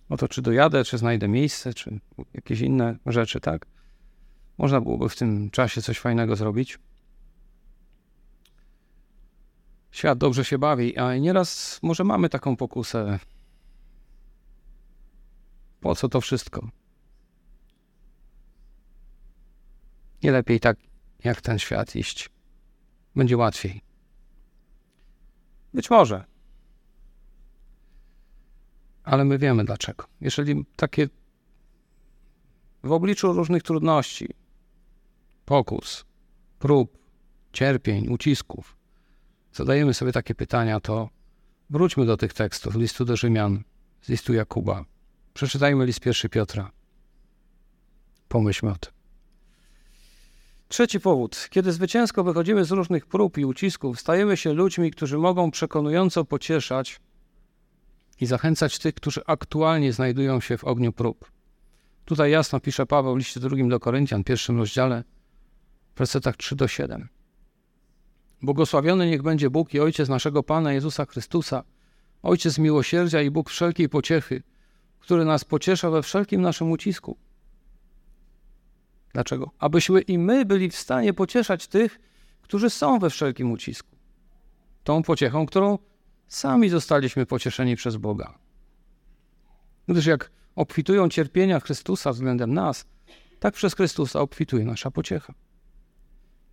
o 0.09 0.16
to, 0.16 0.29
czy 0.29 0.42
dojadę, 0.42 0.85
czy 0.85 0.99
znajdę 0.99 1.29
miejsce, 1.29 1.75
czy 1.75 2.01
jakieś 2.35 2.61
inne 2.61 2.96
rzeczy, 3.07 3.40
tak? 3.40 3.66
Można 4.59 4.81
byłoby 4.81 5.09
w 5.09 5.16
tym 5.16 5.51
czasie 5.51 5.83
coś 5.83 5.99
fajnego 5.99 6.37
zrobić. 6.37 6.79
Świat 9.90 10.18
dobrze 10.18 10.44
się 10.44 10.59
bawi, 10.59 10.99
a 10.99 11.16
nieraz 11.16 11.81
może 11.83 12.05
mamy 12.05 12.29
taką 12.29 12.57
pokusę. 12.57 13.18
Po 15.81 15.94
co 15.94 16.09
to 16.09 16.20
wszystko? 16.20 16.68
Nie 20.23 20.33
lepiej 20.33 20.61
tak, 20.61 20.77
jak 21.25 21.40
ten 21.40 21.59
świat 21.59 21.96
iść. 21.96 22.31
Będzie 23.16 23.37
łatwiej. 23.37 23.81
Być 25.75 25.90
może. 25.90 26.29
Ale 29.11 29.25
my 29.25 29.38
wiemy 29.38 29.64
dlaczego. 29.64 30.05
Jeżeli 30.20 30.64
takie 30.77 31.09
w 32.85 32.92
obliczu 32.92 33.33
różnych 33.33 33.62
trudności, 33.62 34.29
pokus, 35.44 36.05
prób, 36.59 36.99
cierpień, 37.53 38.09
ucisków, 38.09 38.77
zadajemy 39.53 39.94
sobie 39.94 40.12
takie 40.12 40.35
pytania, 40.35 40.81
to 40.81 41.09
wróćmy 41.70 42.07
do 42.07 42.16
tych 42.16 42.33
tekstów, 42.33 42.75
listu 42.75 43.05
do 43.05 43.16
Rzymian, 43.16 43.62
z 44.03 44.09
listu 44.09 44.35
Jakuba. 44.35 44.85
Przeczytajmy 45.35 45.87
list 45.87 46.01
pierwszy 46.01 46.29
Piotra. 46.29 46.70
Pomyślmy 48.29 48.70
o 48.70 48.77
tym. 48.77 48.92
Trzeci 50.68 51.01
powód. 51.01 51.49
Kiedy 51.51 51.73
zwycięsko 51.73 52.25
wychodzimy 52.25 52.64
z 52.64 52.70
różnych 52.70 53.07
prób 53.07 53.38
i 53.38 53.44
ucisków, 53.44 54.01
stajemy 54.01 54.37
się 54.37 54.53
ludźmi, 54.53 54.90
którzy 54.90 55.18
mogą 55.18 55.51
przekonująco 55.51 56.25
pocieszać 56.25 57.01
i 58.20 58.26
zachęcać 58.26 58.78
tych, 58.78 58.94
którzy 58.94 59.20
aktualnie 59.26 59.92
znajdują 59.92 60.40
się 60.40 60.59
w 60.59 60.64
ogniu 60.64 60.92
prób. 60.92 61.33
Tutaj 62.04 62.30
jasno 62.30 62.61
pisze 62.61 62.87
Paweł 62.87 63.14
w 63.14 63.18
liście 63.18 63.40
drugim 63.40 63.68
do 63.68 63.80
Koryntian, 63.80 64.24
pierwszym 64.24 64.59
rozdziale, 64.59 65.04
w 65.94 65.98
wersetach 65.98 66.37
3 66.37 66.56
do 66.56 66.68
7. 66.68 67.09
Błogosławiony 68.42 69.11
niech 69.11 69.22
będzie 69.22 69.50
Bóg 69.50 69.74
i 69.74 69.80
Ojciec 69.80 70.09
naszego 70.09 70.42
Pana 70.42 70.72
Jezusa 70.72 71.06
Chrystusa, 71.06 71.64
Ojciec 72.22 72.59
miłosierdzia 72.59 73.22
i 73.22 73.30
Bóg 73.30 73.50
wszelkiej 73.50 73.88
pociechy, 73.88 74.42
który 74.98 75.24
nas 75.24 75.44
pociesza 75.44 75.90
we 75.90 76.02
wszelkim 76.02 76.40
naszym 76.40 76.70
ucisku. 76.70 77.16
Dlaczego? 79.12 79.50
Abyśmy 79.59 80.00
i 80.00 80.18
my 80.18 80.44
byli 80.44 80.70
w 80.70 80.76
stanie 80.76 81.14
pocieszać 81.14 81.66
tych, 81.66 81.98
którzy 82.42 82.70
są 82.70 82.98
we 82.98 83.11
wszelkim 83.11 83.52
ucisku. 83.52 83.96
Tą 84.85 85.02
pociechą, 85.02 85.46
którą 85.46 85.78
sami 86.30 86.68
zostaliśmy 86.68 87.26
pocieszeni 87.26 87.76
przez 87.76 87.96
Boga. 87.96 88.38
Gdyż 89.88 90.06
jak 90.06 90.30
obfitują 90.56 91.08
cierpienia 91.08 91.60
Chrystusa 91.60 92.12
względem 92.12 92.54
nas, 92.54 92.86
tak 93.40 93.54
przez 93.54 93.74
Chrystusa 93.74 94.20
obfituje 94.20 94.64
nasza 94.64 94.90
pociecha. 94.90 95.34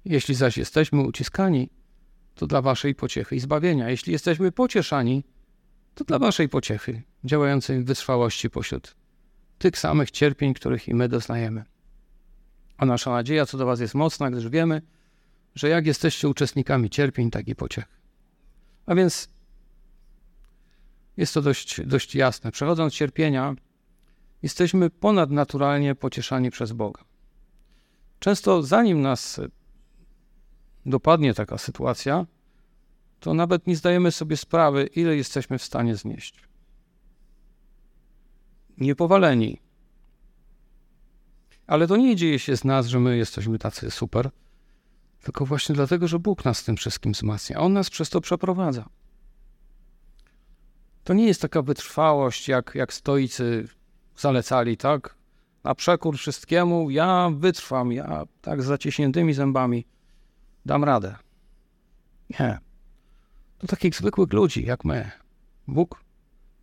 Jeśli 0.05 0.35
zaś 0.35 0.57
jesteśmy 0.57 1.01
uciskani, 1.01 1.69
to 2.35 2.47
dla 2.47 2.61
waszej 2.61 2.95
pociechy 2.95 3.35
i 3.35 3.39
zbawienia. 3.39 3.89
Jeśli 3.89 4.13
jesteśmy 4.13 4.51
pocieszani, 4.51 5.23
to 5.95 6.03
dla 6.03 6.19
waszej 6.19 6.49
pociechy, 6.49 7.03
działającej 7.23 7.83
w 7.83 7.85
wytrwałości 7.85 8.49
pośród 8.49 8.95
tych 9.57 9.77
samych 9.77 10.11
cierpień, 10.11 10.53
których 10.53 10.87
i 10.87 10.93
my 10.93 11.09
doznajemy. 11.09 11.63
A 12.77 12.85
nasza 12.85 13.11
nadzieja 13.11 13.45
co 13.45 13.57
do 13.57 13.65
was 13.65 13.79
jest 13.79 13.95
mocna, 13.95 14.31
gdyż 14.31 14.49
wiemy, 14.49 14.81
że 15.55 15.69
jak 15.69 15.87
jesteście 15.87 16.29
uczestnikami 16.29 16.89
cierpień, 16.89 17.31
tak 17.31 17.47
i 17.47 17.55
pociech. 17.55 17.85
A 18.85 18.95
więc 18.95 19.36
jest 21.17 21.33
to 21.33 21.41
dość, 21.41 21.81
dość 21.85 22.15
jasne. 22.15 22.51
Przechodząc 22.51 22.93
cierpienia, 22.93 23.55
jesteśmy 24.43 24.89
ponadnaturalnie 24.89 25.95
pocieszani 25.95 26.51
przez 26.51 26.71
Boga. 26.71 27.03
Często 28.19 28.63
zanim 28.63 29.01
nas 29.01 29.41
dopadnie 30.85 31.33
taka 31.33 31.57
sytuacja, 31.57 32.25
to 33.19 33.33
nawet 33.33 33.67
nie 33.67 33.75
zdajemy 33.75 34.11
sobie 34.11 34.37
sprawy, 34.37 34.89
ile 34.95 35.15
jesteśmy 35.15 35.57
w 35.57 35.63
stanie 35.63 35.95
znieść. 35.95 36.43
Niepowaleni. 38.77 39.61
Ale 41.67 41.87
to 41.87 41.97
nie 41.97 42.15
dzieje 42.15 42.39
się 42.39 42.57
z 42.57 42.63
nas, 42.63 42.87
że 42.87 42.99
my 42.99 43.17
jesteśmy 43.17 43.59
tacy 43.59 43.91
super, 43.91 44.29
tylko 45.21 45.45
właśnie 45.45 45.75
dlatego, 45.75 46.07
że 46.07 46.19
Bóg 46.19 46.45
nas 46.45 46.63
tym 46.63 46.77
wszystkim 46.77 47.11
wzmacnia. 47.11 47.59
On 47.59 47.73
nas 47.73 47.89
przez 47.89 48.09
to 48.09 48.21
przeprowadza. 48.21 48.89
To 51.07 51.13
nie 51.13 51.27
jest 51.27 51.41
taka 51.41 51.61
wytrwałość, 51.61 52.47
jak, 52.47 52.71
jak 52.75 52.93
stoicy 52.93 53.67
zalecali, 54.17 54.77
tak? 54.77 55.15
Na 55.63 55.75
przekór 55.75 56.17
wszystkiemu, 56.17 56.89
ja 56.89 57.29
wytrwam, 57.33 57.91
ja 57.91 58.23
tak 58.41 58.63
z 58.63 58.65
zaciśniętymi 58.65 59.33
zębami 59.33 59.85
dam 60.65 60.83
radę. 60.83 61.15
Nie. 62.39 62.59
Do 63.59 63.67
takich 63.67 63.95
zwykłych 63.95 64.33
ludzi 64.33 64.65
jak 64.65 64.85
my. 64.85 65.11
Bóg 65.67 66.03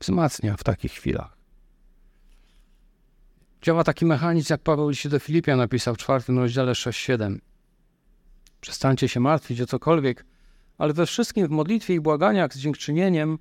wzmacnia 0.00 0.56
w 0.56 0.64
takich 0.64 0.92
chwilach. 0.92 1.36
Działa 3.62 3.84
taki 3.84 4.06
mechanizm, 4.06 4.52
jak 4.52 4.62
Paweł 4.62 4.94
się 4.94 5.08
do 5.08 5.18
Filipia 5.18 5.56
napisał 5.56 5.94
w 5.94 5.98
czwartym 5.98 6.38
rozdziale 6.38 6.72
6-7. 6.72 7.38
Przestańcie 8.60 9.08
się 9.08 9.20
martwić 9.20 9.60
o 9.60 9.66
cokolwiek, 9.66 10.24
ale 10.78 10.92
we 10.92 11.06
wszystkim 11.06 11.46
w 11.46 11.50
modlitwie 11.50 11.94
i 11.94 12.00
błaganiach 12.00 12.54
z 12.54 12.58
dziękczynieniem 12.58 13.38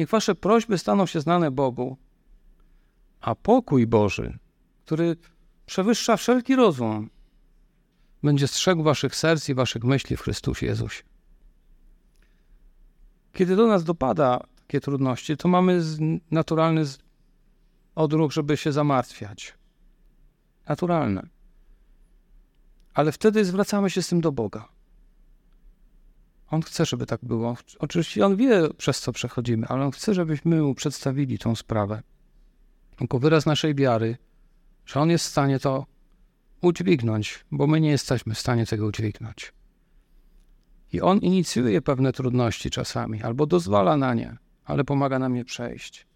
niech 0.00 0.08
wasze 0.08 0.34
prośby 0.34 0.78
staną 0.78 1.06
się 1.06 1.20
znane 1.20 1.50
Bogu, 1.50 1.96
a 3.20 3.34
pokój 3.34 3.86
Boży, 3.86 4.38
który 4.84 5.16
przewyższa 5.66 6.16
wszelki 6.16 6.56
rozum, 6.56 7.10
będzie 8.22 8.48
strzegł 8.48 8.82
waszych 8.82 9.16
serc 9.16 9.48
i 9.48 9.54
waszych 9.54 9.84
myśli 9.84 10.16
w 10.16 10.20
Chrystusie 10.20 10.66
Jezusie. 10.66 11.02
Kiedy 13.32 13.56
do 13.56 13.66
nas 13.66 13.84
dopada 13.84 14.40
takie 14.56 14.80
trudności, 14.80 15.36
to 15.36 15.48
mamy 15.48 15.82
naturalny 16.30 16.84
odruch, 17.94 18.32
żeby 18.32 18.56
się 18.56 18.72
zamartwiać. 18.72 19.54
Naturalne. 20.68 21.28
Ale 22.94 23.12
wtedy 23.12 23.44
zwracamy 23.44 23.90
się 23.90 24.02
z 24.02 24.08
tym 24.08 24.20
do 24.20 24.32
Boga. 24.32 24.68
On 26.50 26.62
chce, 26.62 26.86
żeby 26.86 27.06
tak 27.06 27.20
było. 27.22 27.56
Oczywiście 27.78 28.26
On 28.26 28.36
wie, 28.36 28.68
przez 28.76 29.00
co 29.00 29.12
przechodzimy, 29.12 29.66
ale 29.66 29.84
On 29.84 29.90
chce, 29.90 30.14
żebyśmy 30.14 30.62
Mu 30.62 30.74
przedstawili 30.74 31.38
tą 31.38 31.56
sprawę. 31.56 32.02
Jako 33.00 33.18
wyraz 33.18 33.46
naszej 33.46 33.74
wiary, 33.74 34.16
że 34.86 35.00
On 35.00 35.10
jest 35.10 35.24
w 35.24 35.28
stanie 35.28 35.58
to 35.58 35.86
udźwignąć, 36.60 37.44
bo 37.50 37.66
my 37.66 37.80
nie 37.80 37.90
jesteśmy 37.90 38.34
w 38.34 38.38
stanie 38.38 38.66
tego 38.66 38.86
udźwignąć. 38.86 39.52
I 40.92 41.00
On 41.00 41.18
inicjuje 41.18 41.82
pewne 41.82 42.12
trudności 42.12 42.70
czasami, 42.70 43.22
albo 43.22 43.46
dozwala 43.46 43.96
na 43.96 44.14
nie, 44.14 44.36
ale 44.64 44.84
pomaga 44.84 45.18
nam 45.18 45.36
je 45.36 45.44
przejść. 45.44 46.06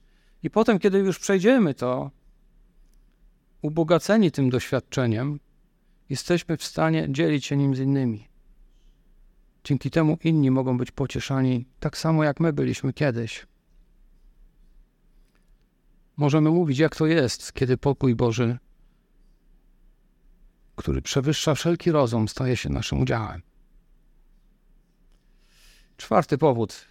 I 0.42 0.50
potem, 0.50 0.78
kiedy 0.78 0.98
już 0.98 1.18
przejdziemy 1.18 1.74
to, 1.74 2.10
ubogaceni 3.62 4.30
tym 4.30 4.50
doświadczeniem, 4.50 5.40
jesteśmy 6.08 6.56
w 6.56 6.64
stanie 6.64 7.06
dzielić 7.10 7.46
się 7.46 7.56
nim 7.56 7.74
z 7.74 7.78
innymi. 7.78 8.28
Dzięki 9.64 9.90
temu 9.90 10.18
inni 10.24 10.50
mogą 10.50 10.78
być 10.78 10.90
pocieszani 10.90 11.66
tak 11.80 11.98
samo, 11.98 12.24
jak 12.24 12.40
my 12.40 12.52
byliśmy 12.52 12.92
kiedyś. 12.92 13.46
Możemy 16.16 16.50
mówić, 16.50 16.78
jak 16.78 16.96
to 16.96 17.06
jest, 17.06 17.52
kiedy 17.52 17.76
pokój 17.76 18.14
Boży, 18.14 18.58
który 20.76 21.02
przewyższa 21.02 21.54
wszelki 21.54 21.90
rozum, 21.90 22.28
staje 22.28 22.56
się 22.56 22.68
naszym 22.68 23.00
udziałem. 23.00 23.42
Czwarty 25.96 26.38
powód. 26.38 26.86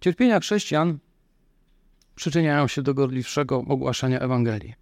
Cierpienia 0.00 0.40
chrześcijan 0.40 0.98
przyczyniają 2.14 2.68
się 2.68 2.82
do 2.82 2.94
gorliwszego 2.94 3.58
ogłaszania 3.58 4.20
Ewangelii. 4.20 4.74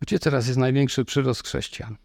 Gdzie 0.00 0.18
teraz 0.18 0.46
jest 0.46 0.58
największy 0.58 1.04
przyrost 1.04 1.44
chrześcijan? 1.44 1.96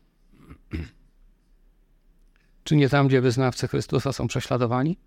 Czy 2.65 2.75
nie 2.75 2.89
tam, 2.89 3.07
gdzie 3.07 3.21
wyznawcy 3.21 3.67
Chrystusa 3.67 4.13
są 4.13 4.27
prześladowani? 4.27 4.97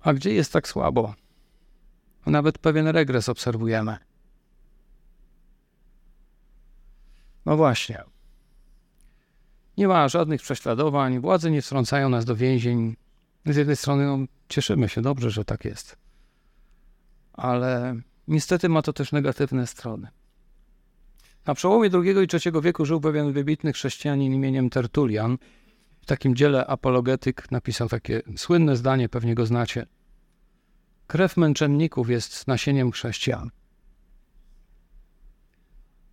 A 0.00 0.14
gdzie 0.14 0.34
jest 0.34 0.52
tak 0.52 0.68
słabo? 0.68 1.14
Nawet 2.26 2.58
pewien 2.58 2.86
regres 2.88 3.28
obserwujemy. 3.28 3.96
No 7.46 7.56
właśnie. 7.56 8.02
Nie 9.76 9.88
ma 9.88 10.08
żadnych 10.08 10.42
prześladowań, 10.42 11.20
władze 11.20 11.50
nie 11.50 11.62
wtrącają 11.62 12.08
nas 12.08 12.24
do 12.24 12.36
więzień. 12.36 12.96
Z 13.46 13.56
jednej 13.56 13.76
strony 13.76 14.06
no, 14.06 14.18
cieszymy 14.48 14.88
się 14.88 15.02
dobrze, 15.02 15.30
że 15.30 15.44
tak 15.44 15.64
jest, 15.64 15.96
ale 17.32 17.96
niestety 18.28 18.68
ma 18.68 18.82
to 18.82 18.92
też 18.92 19.12
negatywne 19.12 19.66
strony. 19.66 20.08
Na 21.46 21.54
przełomie 21.54 21.90
II 21.92 22.10
i 22.10 22.28
III 22.32 22.62
wieku 22.62 22.84
żył 22.84 23.00
pewien 23.00 23.32
wybitny 23.32 23.72
chrześcijanin 23.72 24.34
imieniem 24.34 24.70
Tertulian. 24.70 25.38
W 26.00 26.06
takim 26.06 26.36
dziele 26.36 26.66
Apologetyk 26.66 27.50
napisał 27.50 27.88
takie 27.88 28.22
słynne 28.36 28.76
zdanie, 28.76 29.08
pewnie 29.08 29.34
go 29.34 29.46
znacie. 29.46 29.86
Krew 31.06 31.36
męczenników 31.36 32.10
jest 32.10 32.46
nasieniem 32.46 32.90
chrześcijan. 32.90 33.50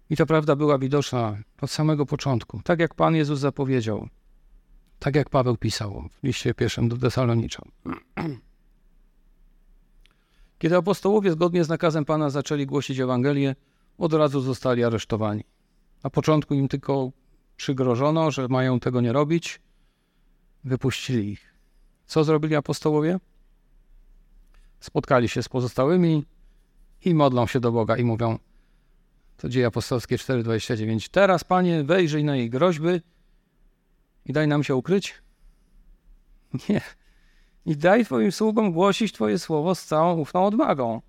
I 0.10 0.16
ta 0.16 0.26
prawda 0.26 0.56
była 0.56 0.78
widoczna 0.78 1.38
od 1.62 1.72
samego 1.72 2.06
początku, 2.06 2.62
tak 2.64 2.80
jak 2.80 2.96
Pan 2.96 3.16
Jezus 3.16 3.40
zapowiedział, 3.40 4.08
tak 5.00 5.16
jak 5.16 5.30
Paweł 5.30 5.58
pisał 5.58 6.10
w 6.12 6.24
liście 6.24 6.54
pierwszym 6.54 6.90
do 6.90 6.98
Tesaloniczan. 6.98 7.72
Kiedy 10.60 10.78
apostołowie 10.78 11.32
zgodnie 11.32 11.64
z 11.64 11.70
nakazem 11.70 12.06
Pana 12.06 12.30
zaczęli 12.30 12.66
głosić 12.66 13.00
Ewangelię, 13.00 13.56
od 13.98 14.14
razu 14.14 14.42
zostali 14.42 14.84
aresztowani. 14.84 15.44
Na 16.04 16.10
początku 16.10 16.54
im 16.54 16.68
tylko 16.68 17.12
przygrożono, 17.56 18.32
że 18.32 18.48
mają 18.48 18.80
tego 18.80 19.02
nie 19.02 19.14
robić, 19.14 19.62
wypuścili 20.64 21.30
ich. 21.30 21.54
Co 22.06 22.24
zrobili 22.24 22.56
apostołowie? 22.56 23.20
Spotkali 24.80 25.30
się 25.30 25.44
z 25.44 25.50
pozostałymi 25.50 26.26
i 27.06 27.14
modlą 27.14 27.48
się 27.48 27.60
do 27.60 27.72
Boga 27.72 27.98
i 27.98 28.04
mówią, 28.04 28.40
to 29.38 29.50
dzieje 29.50 29.68
apostolskie 29.68 30.18
4,29. 30.18 31.10
Teraz, 31.10 31.44
Panie, 31.44 31.84
wejrzyj 31.84 32.24
na 32.24 32.36
jej 32.36 32.50
groźby 32.50 33.02
i 34.26 34.34
daj 34.34 34.48
nam 34.48 34.64
się 34.64 34.76
ukryć? 34.76 35.24
Nie. 36.70 36.82
I 37.66 37.78
daj 37.78 38.06
Twoim 38.06 38.32
sługom 38.32 38.72
głosić 38.72 39.14
Twoje 39.14 39.40
słowo 39.40 39.76
z 39.76 39.86
całą 39.86 40.18
ufną 40.18 40.46
odwagą. 40.46 41.02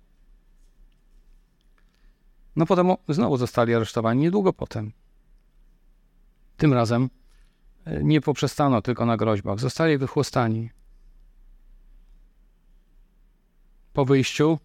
No 2.55 2.65
potem 2.65 2.93
znowu 3.09 3.37
zostali 3.37 3.75
aresztowani, 3.75 4.21
niedługo 4.21 4.53
potem. 4.53 4.91
Tym 6.57 6.73
razem 6.73 7.09
e, 7.85 8.03
nie 8.03 8.21
poprzestano 8.21 8.81
tylko 8.81 9.05
na 9.05 9.17
groźbach, 9.17 9.59
zostali 9.59 9.97
wychłostani. 9.97 10.69
Po 13.93 14.05
wyjściu 14.05 14.59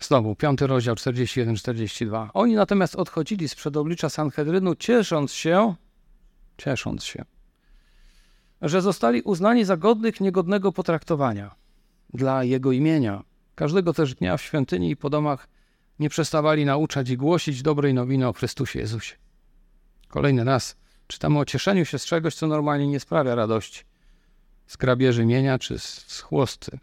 Znowu, 0.00 0.34
piąty 0.34 0.66
rozdział 0.66 0.94
41-42. 0.94 2.28
Oni 2.34 2.54
natomiast 2.54 2.96
odchodzili 2.96 3.48
z 3.48 3.54
przedoblicza 3.54 4.08
Sanhedrynu, 4.08 4.74
ciesząc 4.74 5.32
się, 5.32 5.74
ciesząc 6.58 7.04
się, 7.04 7.24
że 8.62 8.82
zostali 8.82 9.22
uznani 9.22 9.64
za 9.64 9.76
godnych 9.76 10.20
niegodnego 10.20 10.72
potraktowania 10.72 11.59
dla 12.14 12.44
Jego 12.44 12.72
imienia. 12.72 13.24
Każdego 13.54 13.92
też 13.92 14.14
dnia 14.14 14.36
w 14.36 14.42
świątyni 14.42 14.90
i 14.90 14.96
po 14.96 15.10
domach 15.10 15.48
nie 15.98 16.08
przestawali 16.08 16.64
nauczać 16.64 17.10
i 17.10 17.16
głosić 17.16 17.62
dobrej 17.62 17.94
nowiny 17.94 18.28
o 18.28 18.32
Chrystusie 18.32 18.78
Jezusie. 18.78 19.16
Kolejny 20.08 20.44
raz 20.44 20.76
czytamy 21.06 21.38
o 21.38 21.44
cieszeniu 21.44 21.84
się 21.84 21.98
z 21.98 22.04
czegoś, 22.04 22.34
co 22.34 22.46
normalnie 22.46 22.86
nie 22.86 23.00
sprawia 23.00 23.34
radości. 23.34 23.84
Z 24.66 24.76
grabieży 24.76 25.26
mienia 25.26 25.58
czy 25.58 25.78
z 25.78 26.20
chłosty. 26.20 26.78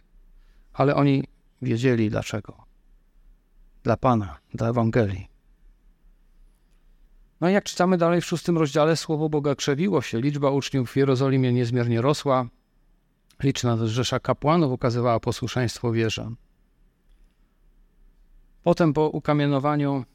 Ale 0.74 0.96
oni 0.96 1.24
wiedzieli 1.62 2.10
dlaczego 2.10 2.68
dla 3.84 3.98
Pana, 3.98 4.38
dla 4.54 4.70
Ewangelii. 4.70 5.28
No 7.42 7.50
i 7.50 7.54
jak 7.54 7.64
czytamy 7.64 7.98
dalej 7.98 8.22
w 8.22 8.26
szóstym 8.26 8.58
rozdziale, 8.58 8.96
słowo 8.96 9.30
Boga 9.30 9.56
krzewiło 9.56 10.02
się, 10.02 10.22
liczba 10.22 10.50
uczniów 10.52 10.92
w 10.92 10.96
Jerozolimie 10.96 11.54
niezmiernie 11.54 12.02
rosła, 12.02 12.48
liczna 13.44 13.78
rzesza 13.88 14.20
kapłanów 14.20 14.72
okazywała 14.72 15.20
posłuszeństwo 15.20 15.92
wierzę. 15.92 16.32
Potem 18.64 18.94
po 18.94 19.10
ukamienowaniu, 19.10 20.06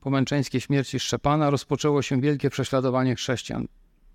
po 0.00 0.10
męczeńskiej 0.10 0.60
śmierci 0.60 1.00
Szczepana 1.00 1.50
rozpoczęło 1.50 2.02
się 2.02 2.20
wielkie 2.20 2.50
prześladowanie 2.50 3.14
chrześcijan. 3.14 3.68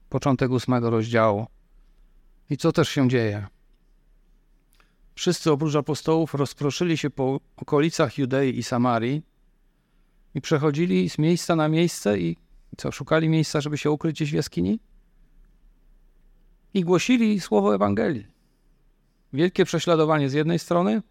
Początek 0.09 0.51
ósmego 0.51 0.89
rozdziału. 0.89 1.45
I 2.49 2.57
co 2.57 2.71
też 2.71 2.89
się 2.89 3.09
dzieje? 3.09 3.47
Wszyscy 5.15 5.51
oprócz 5.51 5.75
apostołów 5.75 6.33
rozproszyli 6.33 6.97
się 6.97 7.09
po 7.09 7.39
okolicach 7.57 8.17
Judei 8.17 8.57
i 8.57 8.63
Samarii 8.63 9.21
i 10.35 10.41
przechodzili 10.41 11.09
z 11.09 11.17
miejsca 11.17 11.55
na 11.55 11.67
miejsce 11.67 12.19
i 12.19 12.37
co, 12.77 12.91
szukali 12.91 13.29
miejsca, 13.29 13.61
żeby 13.61 13.77
się 13.77 13.91
ukryć 13.91 14.15
gdzieś 14.15 14.31
w 14.31 14.33
jaskini? 14.33 14.79
I 16.73 16.83
głosili 16.83 17.39
słowo 17.39 17.75
Ewangelii. 17.75 18.34
Wielkie 19.35 19.65
prześladowanie 19.65 20.29
z 20.29 20.33
jednej 20.33 20.59
strony, 20.59 21.01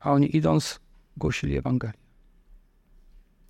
a 0.00 0.12
oni 0.12 0.36
idąc 0.36 0.80
głosili 1.16 1.56
Ewangelię. 1.56 1.98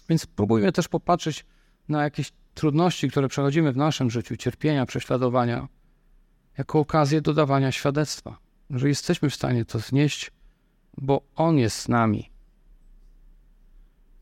Więc 0.08 0.26
próbujmy 0.26 0.72
też 0.72 0.88
popatrzeć 0.88 1.46
na 1.88 2.02
jakieś 2.02 2.32
trudności, 2.54 3.10
które 3.10 3.28
przechodzimy 3.28 3.72
w 3.72 3.76
naszym 3.76 4.10
życiu, 4.10 4.36
cierpienia, 4.36 4.86
prześladowania, 4.86 5.68
jako 6.58 6.78
okazję 6.78 7.20
do 7.20 7.34
dawania 7.34 7.72
świadectwa 7.72 8.46
że 8.70 8.88
jesteśmy 8.88 9.30
w 9.30 9.34
stanie 9.34 9.64
to 9.64 9.78
znieść, 9.78 10.32
bo 10.96 11.22
On 11.34 11.58
jest 11.58 11.78
z 11.78 11.88
nami. 11.88 12.30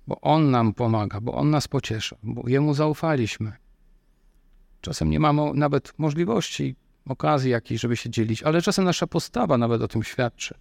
Bo 0.07 0.20
On 0.20 0.51
nam 0.51 0.74
pomaga, 0.74 1.20
bo 1.20 1.34
On 1.34 1.51
nas 1.51 1.68
pociesza, 1.68 2.16
bo 2.22 2.49
Jemu 2.49 2.74
zaufaliśmy. 2.74 3.53
Czasem 4.80 5.11
nie 5.11 5.20
mamy 5.20 5.55
nawet 5.55 5.99
możliwości, 5.99 6.76
okazji 7.07 7.51
jakiejś, 7.51 7.81
żeby 7.81 7.97
się 7.97 8.11
dzielić, 8.11 8.43
ale 8.43 8.63
czasem 8.63 8.85
nasza 8.85 9.07
postawa 9.07 9.59
nawet 9.59 9.83
o 9.83 9.89
tym 9.89 10.03
świadczy. 10.03 10.55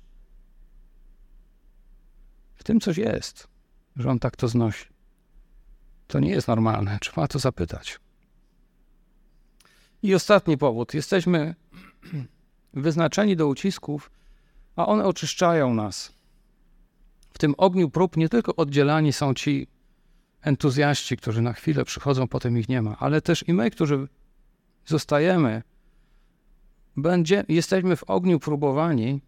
W 2.56 2.64
tym 2.64 2.80
coś 2.80 2.98
jest, 2.98 3.48
że 3.96 4.10
On 4.10 4.20
tak 4.20 4.36
to 4.36 4.48
znosi. 4.48 4.86
To 6.08 6.20
nie 6.20 6.30
jest 6.30 6.48
normalne, 6.48 6.98
trzeba 7.02 7.28
to 7.28 7.39
zapytać. 7.39 8.00
I 10.04 10.16
ostatni 10.16 10.58
powód. 10.58 10.94
Jesteśmy 10.94 11.56
wyznaczeni 12.74 13.36
do 13.36 13.48
ucisków, 13.48 14.12
a 14.76 14.86
one 14.86 15.06
oczyszczają 15.06 15.74
nas. 15.74 16.14
W 17.34 17.38
tym 17.38 17.56
ogniu 17.58 17.89
prób 17.89 18.18
nie 18.18 18.30
tylko 18.30 18.56
oddzielani 18.56 19.14
są 19.14 19.34
ci 19.34 19.68
entuzjaści, 20.41 21.18
którzy 21.18 21.41
na 21.41 21.54
chwilę 21.54 21.86
przychodzą, 21.86 22.28
potem 22.28 22.58
ich 22.58 22.70
nie 22.70 22.82
ma, 22.82 22.98
ale 23.00 23.22
też 23.22 23.48
i 23.48 23.54
my, 23.54 23.72
którzy 23.72 24.08
zostajemy, 24.86 25.64
będzie, 26.98 27.44
jesteśmy 27.50 27.96
w 27.96 28.04
ogniu 28.04 28.39
próbowani 28.39 29.22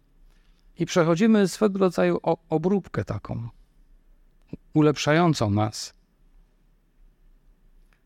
i 0.78 0.86
przechodzimy 0.86 1.48
swego 1.48 1.78
rodzaju 1.78 2.20
obróbkę 2.48 3.04
taką, 3.04 3.48
ulepszającą 4.74 5.50
nas. 5.50 5.94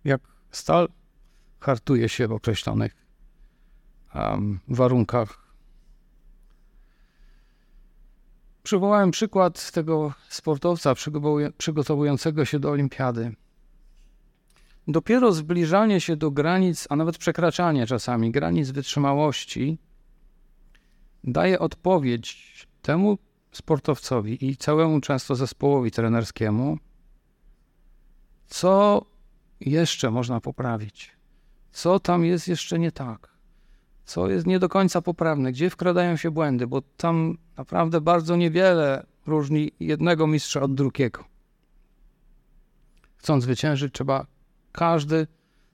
Jak 0.05 0.21
stal 0.51 0.89
hartuje 1.61 2.09
się 2.09 2.29
w 2.29 2.33
określonych 2.33 3.07
um, 4.15 4.61
warunkach. 4.69 5.51
Przywołałem 8.63 9.11
przykład 9.11 9.71
tego 9.73 10.13
sportowca 10.29 10.95
przygotowującego 11.59 12.45
się 12.45 12.59
do 12.59 12.71
olimpiady. 12.71 13.35
Dopiero 14.89 15.33
zbliżanie 15.33 16.01
się 16.01 16.17
do 16.17 16.31
granic, 16.31 16.87
a 16.91 16.97
nawet 16.97 17.19
przekraczanie 17.19 17.87
czasami 17.87 18.31
granic 18.31 18.71
wytrzymałości 18.71 19.79
daje 21.25 21.59
odpowiedź 21.59 22.67
temu 22.83 23.19
sportowcowi 23.53 24.47
i 24.47 24.57
całemu 24.57 25.01
często 25.01 25.35
zespołowi 25.35 25.91
trenerskiemu, 25.91 26.79
co 28.47 29.05
jeszcze 29.61 30.11
można 30.11 30.41
poprawić, 30.41 31.17
co 31.73 32.01
tam 32.01 32.25
jest 32.25 32.49
jeszcze 32.49 32.79
nie 32.79 32.93
tak? 32.93 33.31
Co 34.05 34.29
jest 34.31 34.47
nie 34.47 34.59
do 34.59 34.69
końca 34.69 35.03
poprawne, 35.03 35.53
gdzie 35.53 35.71
wkradają 35.71 36.17
się 36.17 36.31
błędy, 36.31 36.67
bo 36.67 36.83
tam 36.97 37.39
naprawdę 37.57 38.01
bardzo 38.01 38.37
niewiele 38.37 39.07
różni 39.27 39.73
jednego 39.81 40.27
mistrza 40.27 40.61
od 40.61 40.75
drugiego. 40.75 41.25
Chcąc 43.17 43.45
zwyciężyć, 43.45 43.95
trzeba 43.95 44.27
każdy 44.73 45.27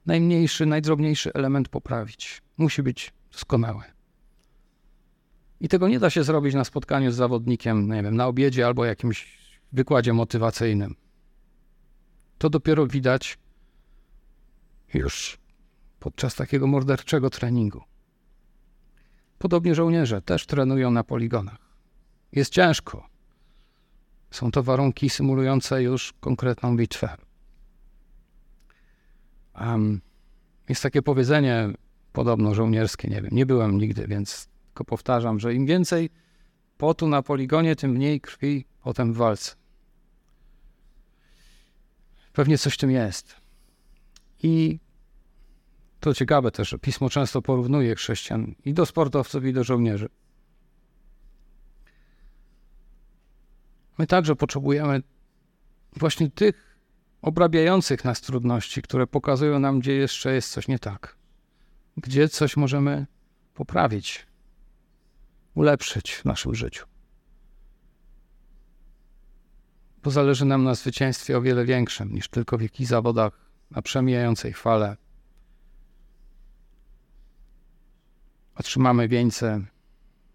najmniejszy, 0.06 0.66
najdrobniejszy 0.66 1.32
element 1.32 1.68
poprawić. 1.68 2.42
Musi 2.56 2.82
być 2.82 3.12
doskonałe. 3.32 3.82
I 5.60 5.68
tego 5.68 5.88
nie 5.88 5.98
da 5.98 6.10
się 6.10 6.24
zrobić 6.24 6.54
na 6.54 6.64
spotkaniu 6.64 7.10
z 7.10 7.14
zawodnikiem, 7.14 7.92
nie 7.92 8.02
wiem, 8.02 8.16
na 8.16 8.26
obiedzie 8.26 8.66
albo 8.66 8.84
jakimś 8.84 9.38
wykładzie 9.72 10.12
motywacyjnym. 10.12 10.94
To 12.38 12.50
dopiero 12.50 12.86
widać 12.86 13.38
już 14.94 15.38
podczas 16.00 16.34
takiego 16.34 16.66
morderczego 16.66 17.30
treningu. 17.30 17.82
Podobnie 19.38 19.74
żołnierze 19.74 20.22
też 20.22 20.46
trenują 20.46 20.90
na 20.90 21.04
poligonach. 21.04 21.58
Jest 22.32 22.52
ciężko. 22.52 23.08
Są 24.30 24.50
to 24.50 24.62
warunki 24.62 25.10
symulujące 25.10 25.82
już 25.82 26.14
konkretną 26.20 26.76
bitwę. 26.76 27.16
Um, 29.60 30.00
jest 30.68 30.82
takie 30.82 31.02
powiedzenie, 31.02 31.68
podobno 32.12 32.54
żołnierskie, 32.54 33.08
nie 33.08 33.22
wiem, 33.22 33.30
nie 33.32 33.46
byłem 33.46 33.78
nigdy, 33.78 34.06
więc 34.06 34.48
tylko 34.66 34.84
powtarzam, 34.84 35.40
że 35.40 35.54
im 35.54 35.66
więcej 35.66 36.10
potu 36.78 37.08
na 37.08 37.22
poligonie, 37.22 37.76
tym 37.76 37.90
mniej 37.90 38.20
krwi 38.20 38.64
potem 38.82 39.12
w 39.12 39.16
walce. 39.16 39.54
Pewnie 42.32 42.58
coś 42.58 42.74
w 42.74 42.78
tym 42.78 42.90
jest. 42.90 43.36
I 44.42 44.78
to 46.00 46.14
ciekawe 46.14 46.50
też, 46.50 46.68
że 46.68 46.78
pismo 46.78 47.10
często 47.10 47.42
porównuje 47.42 47.94
chrześcijan 47.94 48.54
i 48.64 48.74
do 48.74 48.86
sportowców, 48.86 49.44
i 49.44 49.52
do 49.52 49.64
żołnierzy. 49.64 50.08
My 53.98 54.06
także 54.06 54.36
potrzebujemy 54.36 55.02
właśnie 55.96 56.30
tych 56.30 56.75
obrabiających 57.26 58.04
nas 58.04 58.20
trudności, 58.20 58.82
które 58.82 59.06
pokazują 59.06 59.58
nam, 59.58 59.80
gdzie 59.80 59.92
jeszcze 59.92 60.34
jest 60.34 60.52
coś 60.52 60.68
nie 60.68 60.78
tak, 60.78 61.16
gdzie 61.96 62.28
coś 62.28 62.56
możemy 62.56 63.06
poprawić, 63.54 64.26
ulepszyć 65.54 66.14
w 66.14 66.24
naszym 66.24 66.54
życiu. 66.54 66.86
Bo 70.02 70.10
zależy 70.10 70.44
nam 70.44 70.64
na 70.64 70.74
zwycięstwie 70.74 71.38
o 71.38 71.42
wiele 71.42 71.64
większym 71.64 72.12
niż 72.12 72.28
tylko 72.28 72.58
w 72.58 72.62
jakichś 72.62 72.88
zawodach 72.88 73.50
na 73.70 73.82
przemijającej 73.82 74.52
fale 74.52 74.96
otrzymamy 78.54 79.08
wieńce 79.08 79.66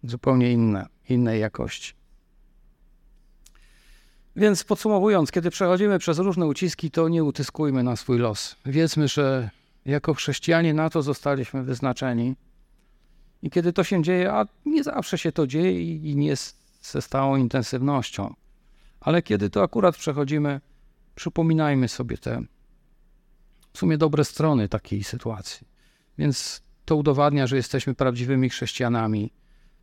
zupełnie 0.03 0.51
inne, 0.51 0.87
innej 1.09 1.41
jakości. 1.41 2.00
Więc 4.35 4.63
podsumowując, 4.63 5.31
kiedy 5.31 5.49
przechodzimy 5.49 5.99
przez 5.99 6.17
różne 6.17 6.45
uciski, 6.45 6.91
to 6.91 7.09
nie 7.09 7.23
utyskujmy 7.23 7.83
na 7.83 7.95
swój 7.95 8.17
los. 8.17 8.55
Wiedzmy, 8.65 9.07
że 9.07 9.49
jako 9.85 10.13
chrześcijanie 10.13 10.73
na 10.73 10.89
to 10.89 11.01
zostaliśmy 11.01 11.63
wyznaczeni. 11.63 12.35
I 13.41 13.49
kiedy 13.49 13.73
to 13.73 13.83
się 13.83 14.03
dzieje, 14.03 14.33
a 14.33 14.45
nie 14.65 14.83
zawsze 14.83 15.17
się 15.17 15.31
to 15.31 15.47
dzieje 15.47 15.95
i 15.95 16.15
nie 16.15 16.35
ze 16.81 17.01
stałą 17.01 17.35
intensywnością, 17.35 18.33
ale 18.99 19.21
kiedy 19.21 19.49
to 19.49 19.63
akurat 19.63 19.97
przechodzimy, 19.97 20.61
przypominajmy 21.15 21.87
sobie 21.87 22.17
te 22.17 22.43
w 23.73 23.77
sumie 23.77 23.97
dobre 23.97 24.25
strony 24.25 24.69
takiej 24.69 25.03
sytuacji. 25.03 25.67
Więc 26.17 26.61
to 26.85 26.95
udowadnia, 26.95 27.47
że 27.47 27.55
jesteśmy 27.55 27.95
prawdziwymi 27.95 28.49
chrześcijanami. 28.49 29.33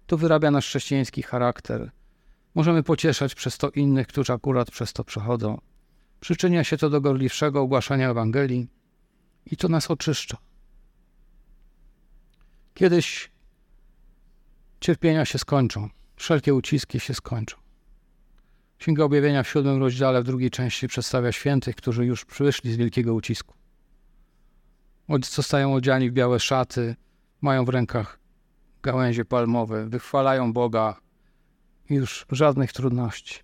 To 0.06 0.16
wyrabia 0.16 0.50
nasz 0.50 0.66
chrześcijański 0.66 1.22
charakter. 1.22 1.90
Możemy 2.58 2.82
pocieszać 2.82 3.34
przez 3.34 3.58
to 3.58 3.70
innych, 3.70 4.06
którzy 4.06 4.32
akurat 4.32 4.70
przez 4.70 4.92
to 4.92 5.04
przechodzą. 5.04 5.60
Przyczynia 6.20 6.64
się 6.64 6.76
to 6.76 6.90
do 6.90 7.00
gorliwszego 7.00 7.60
ogłaszania 7.60 8.10
Ewangelii 8.10 8.68
i 9.46 9.56
to 9.56 9.68
nas 9.68 9.90
oczyszcza. 9.90 10.36
Kiedyś 12.74 13.30
cierpienia 14.80 15.24
się 15.24 15.38
skończą, 15.38 15.88
wszelkie 16.16 16.54
uciski 16.54 17.00
się 17.00 17.14
skończą. 17.14 17.56
Księga 18.78 19.04
Objawienia 19.04 19.42
w 19.42 19.48
siódmym 19.48 19.78
rozdziale, 19.80 20.22
w 20.22 20.24
drugiej 20.24 20.50
części 20.50 20.88
przedstawia 20.88 21.32
świętych, 21.32 21.76
którzy 21.76 22.06
już 22.06 22.24
przyszli 22.24 22.72
z 22.72 22.76
wielkiego 22.76 23.14
ucisku 23.14 23.54
zostają 25.22 25.74
odziani 25.74 26.10
w 26.10 26.12
białe 26.12 26.40
szaty, 26.40 26.96
mają 27.40 27.64
w 27.64 27.68
rękach 27.68 28.18
gałęzie 28.82 29.24
palmowe, 29.24 29.86
wychwalają 29.86 30.52
Boga. 30.52 31.07
Już 31.90 32.26
żadnych 32.30 32.72
trudności. 32.72 33.40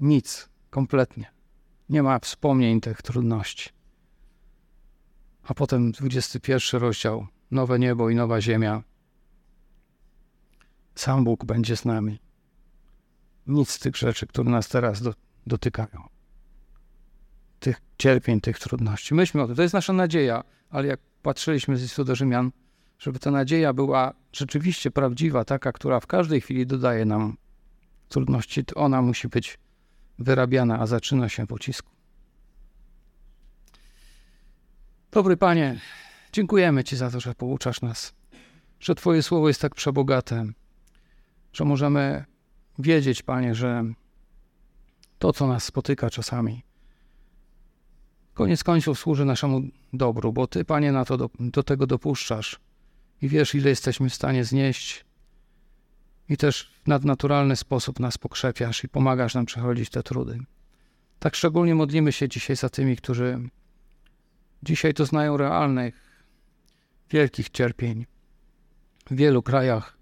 Nic, 0.00 0.48
kompletnie. 0.70 1.32
Nie 1.88 2.02
ma 2.02 2.18
wspomnień 2.18 2.80
tych 2.80 3.02
trudności. 3.02 3.70
A 5.42 5.54
potem 5.54 5.92
21 5.92 6.80
rozdział, 6.80 7.26
nowe 7.50 7.78
niebo 7.78 8.10
i 8.10 8.14
nowa 8.14 8.40
ziemia. 8.40 8.82
Sam 10.94 11.24
Bóg 11.24 11.44
będzie 11.44 11.76
z 11.76 11.84
nami. 11.84 12.18
Nic 13.46 13.70
z 13.70 13.78
tych 13.78 13.96
rzeczy, 13.96 14.26
które 14.26 14.50
nas 14.50 14.68
teraz 14.68 15.02
do, 15.02 15.14
dotykają. 15.46 16.08
Tych 17.60 17.80
cierpień, 17.98 18.40
tych 18.40 18.58
trudności. 18.58 19.14
Myślmy 19.14 19.42
o 19.42 19.46
tym. 19.46 19.56
To 19.56 19.62
jest 19.62 19.74
nasza 19.74 19.92
nadzieja 19.92 20.44
ale 20.70 20.86
jak 20.86 21.00
patrzyliśmy 21.22 21.76
z 21.76 21.82
listu 21.82 22.04
do 22.04 22.14
Rzymian, 22.14 22.50
żeby 22.98 23.18
ta 23.18 23.30
nadzieja 23.30 23.72
była 23.72 24.14
rzeczywiście 24.32 24.90
prawdziwa, 24.90 25.44
taka, 25.44 25.72
która 25.72 26.00
w 26.00 26.06
każdej 26.06 26.40
chwili 26.40 26.66
dodaje 26.66 27.04
nam 27.04 27.36
trudności, 28.10 28.64
to 28.64 28.74
ona 28.74 29.02
musi 29.02 29.28
być 29.28 29.58
wyrabiana, 30.18 30.78
a 30.80 30.86
zaczyna 30.86 31.28
się 31.28 31.46
w 31.46 31.52
ucisku. 31.52 31.90
Dobry 35.10 35.36
Panie, 35.36 35.80
dziękujemy 36.32 36.84
Ci 36.84 36.96
za 36.96 37.10
to, 37.10 37.20
że 37.20 37.34
pouczasz 37.34 37.80
nas, 37.80 38.12
że 38.80 38.94
Twoje 38.94 39.22
słowo 39.22 39.48
jest 39.48 39.60
tak 39.60 39.74
przebogate, 39.74 40.46
że 41.52 41.64
możemy 41.64 42.24
wiedzieć, 42.78 43.22
Panie, 43.22 43.54
że 43.54 43.84
to, 45.18 45.32
co 45.32 45.46
nas 45.46 45.64
spotyka 45.64 46.10
czasami, 46.10 46.62
koniec 48.34 48.64
końców 48.64 48.98
służy 48.98 49.24
naszemu 49.24 49.60
dobru, 49.92 50.32
bo 50.32 50.46
Ty, 50.46 50.64
Panie, 50.64 50.92
na 50.92 51.04
to 51.04 51.16
do, 51.16 51.30
do 51.40 51.62
tego 51.62 51.86
dopuszczasz 51.86 52.60
i 53.22 53.28
wiesz, 53.28 53.54
ile 53.54 53.70
jesteśmy 53.70 54.08
w 54.08 54.14
stanie 54.14 54.44
znieść 54.44 55.04
i 56.30 56.36
też 56.36 56.72
w 56.84 56.88
nadnaturalny 56.88 57.56
sposób 57.56 58.00
nas 58.00 58.18
pokrzepiasz 58.18 58.84
i 58.84 58.88
pomagasz 58.88 59.34
nam 59.34 59.46
przechodzić 59.46 59.90
te 59.90 60.02
trudy. 60.02 60.38
Tak 61.18 61.36
szczególnie 61.36 61.74
modlimy 61.74 62.12
się 62.12 62.28
dzisiaj 62.28 62.56
za 62.56 62.68
tymi, 62.68 62.96
którzy 62.96 63.38
dzisiaj 64.62 64.94
doznają 64.94 65.36
realnych, 65.36 66.24
wielkich 67.10 67.50
cierpień 67.50 68.06
w 69.06 69.14
wielu 69.14 69.42
krajach, 69.42 69.98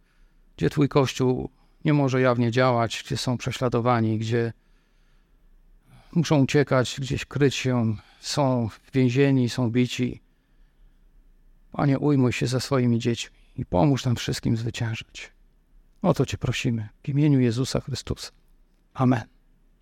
gdzie 0.56 0.70
Twój 0.70 0.88
Kościół 0.88 1.50
nie 1.84 1.92
może 1.92 2.20
jawnie 2.20 2.50
działać, 2.50 3.02
gdzie 3.06 3.16
są 3.16 3.38
prześladowani, 3.38 4.18
gdzie 4.18 4.52
muszą 6.12 6.42
uciekać, 6.42 6.96
gdzieś 7.00 7.24
kryć 7.24 7.54
się, 7.54 7.96
są 8.20 8.68
więzieni, 8.92 9.48
są 9.48 9.70
bici. 9.70 10.22
Panie, 11.72 11.98
ujmuj 11.98 12.32
się 12.32 12.46
za 12.46 12.60
swoimi 12.60 12.98
dziećmi 12.98 13.36
i 13.56 13.66
pomóż 13.66 14.04
nam 14.04 14.16
wszystkim 14.16 14.56
zwyciężyć. 14.56 15.37
O 16.02 16.14
to 16.14 16.26
Cię 16.26 16.38
prosimy 16.38 16.88
w 17.02 17.08
imieniu 17.08 17.40
Jezusa 17.40 17.80
Chrystusa. 17.80 18.30
Amen. 18.94 19.37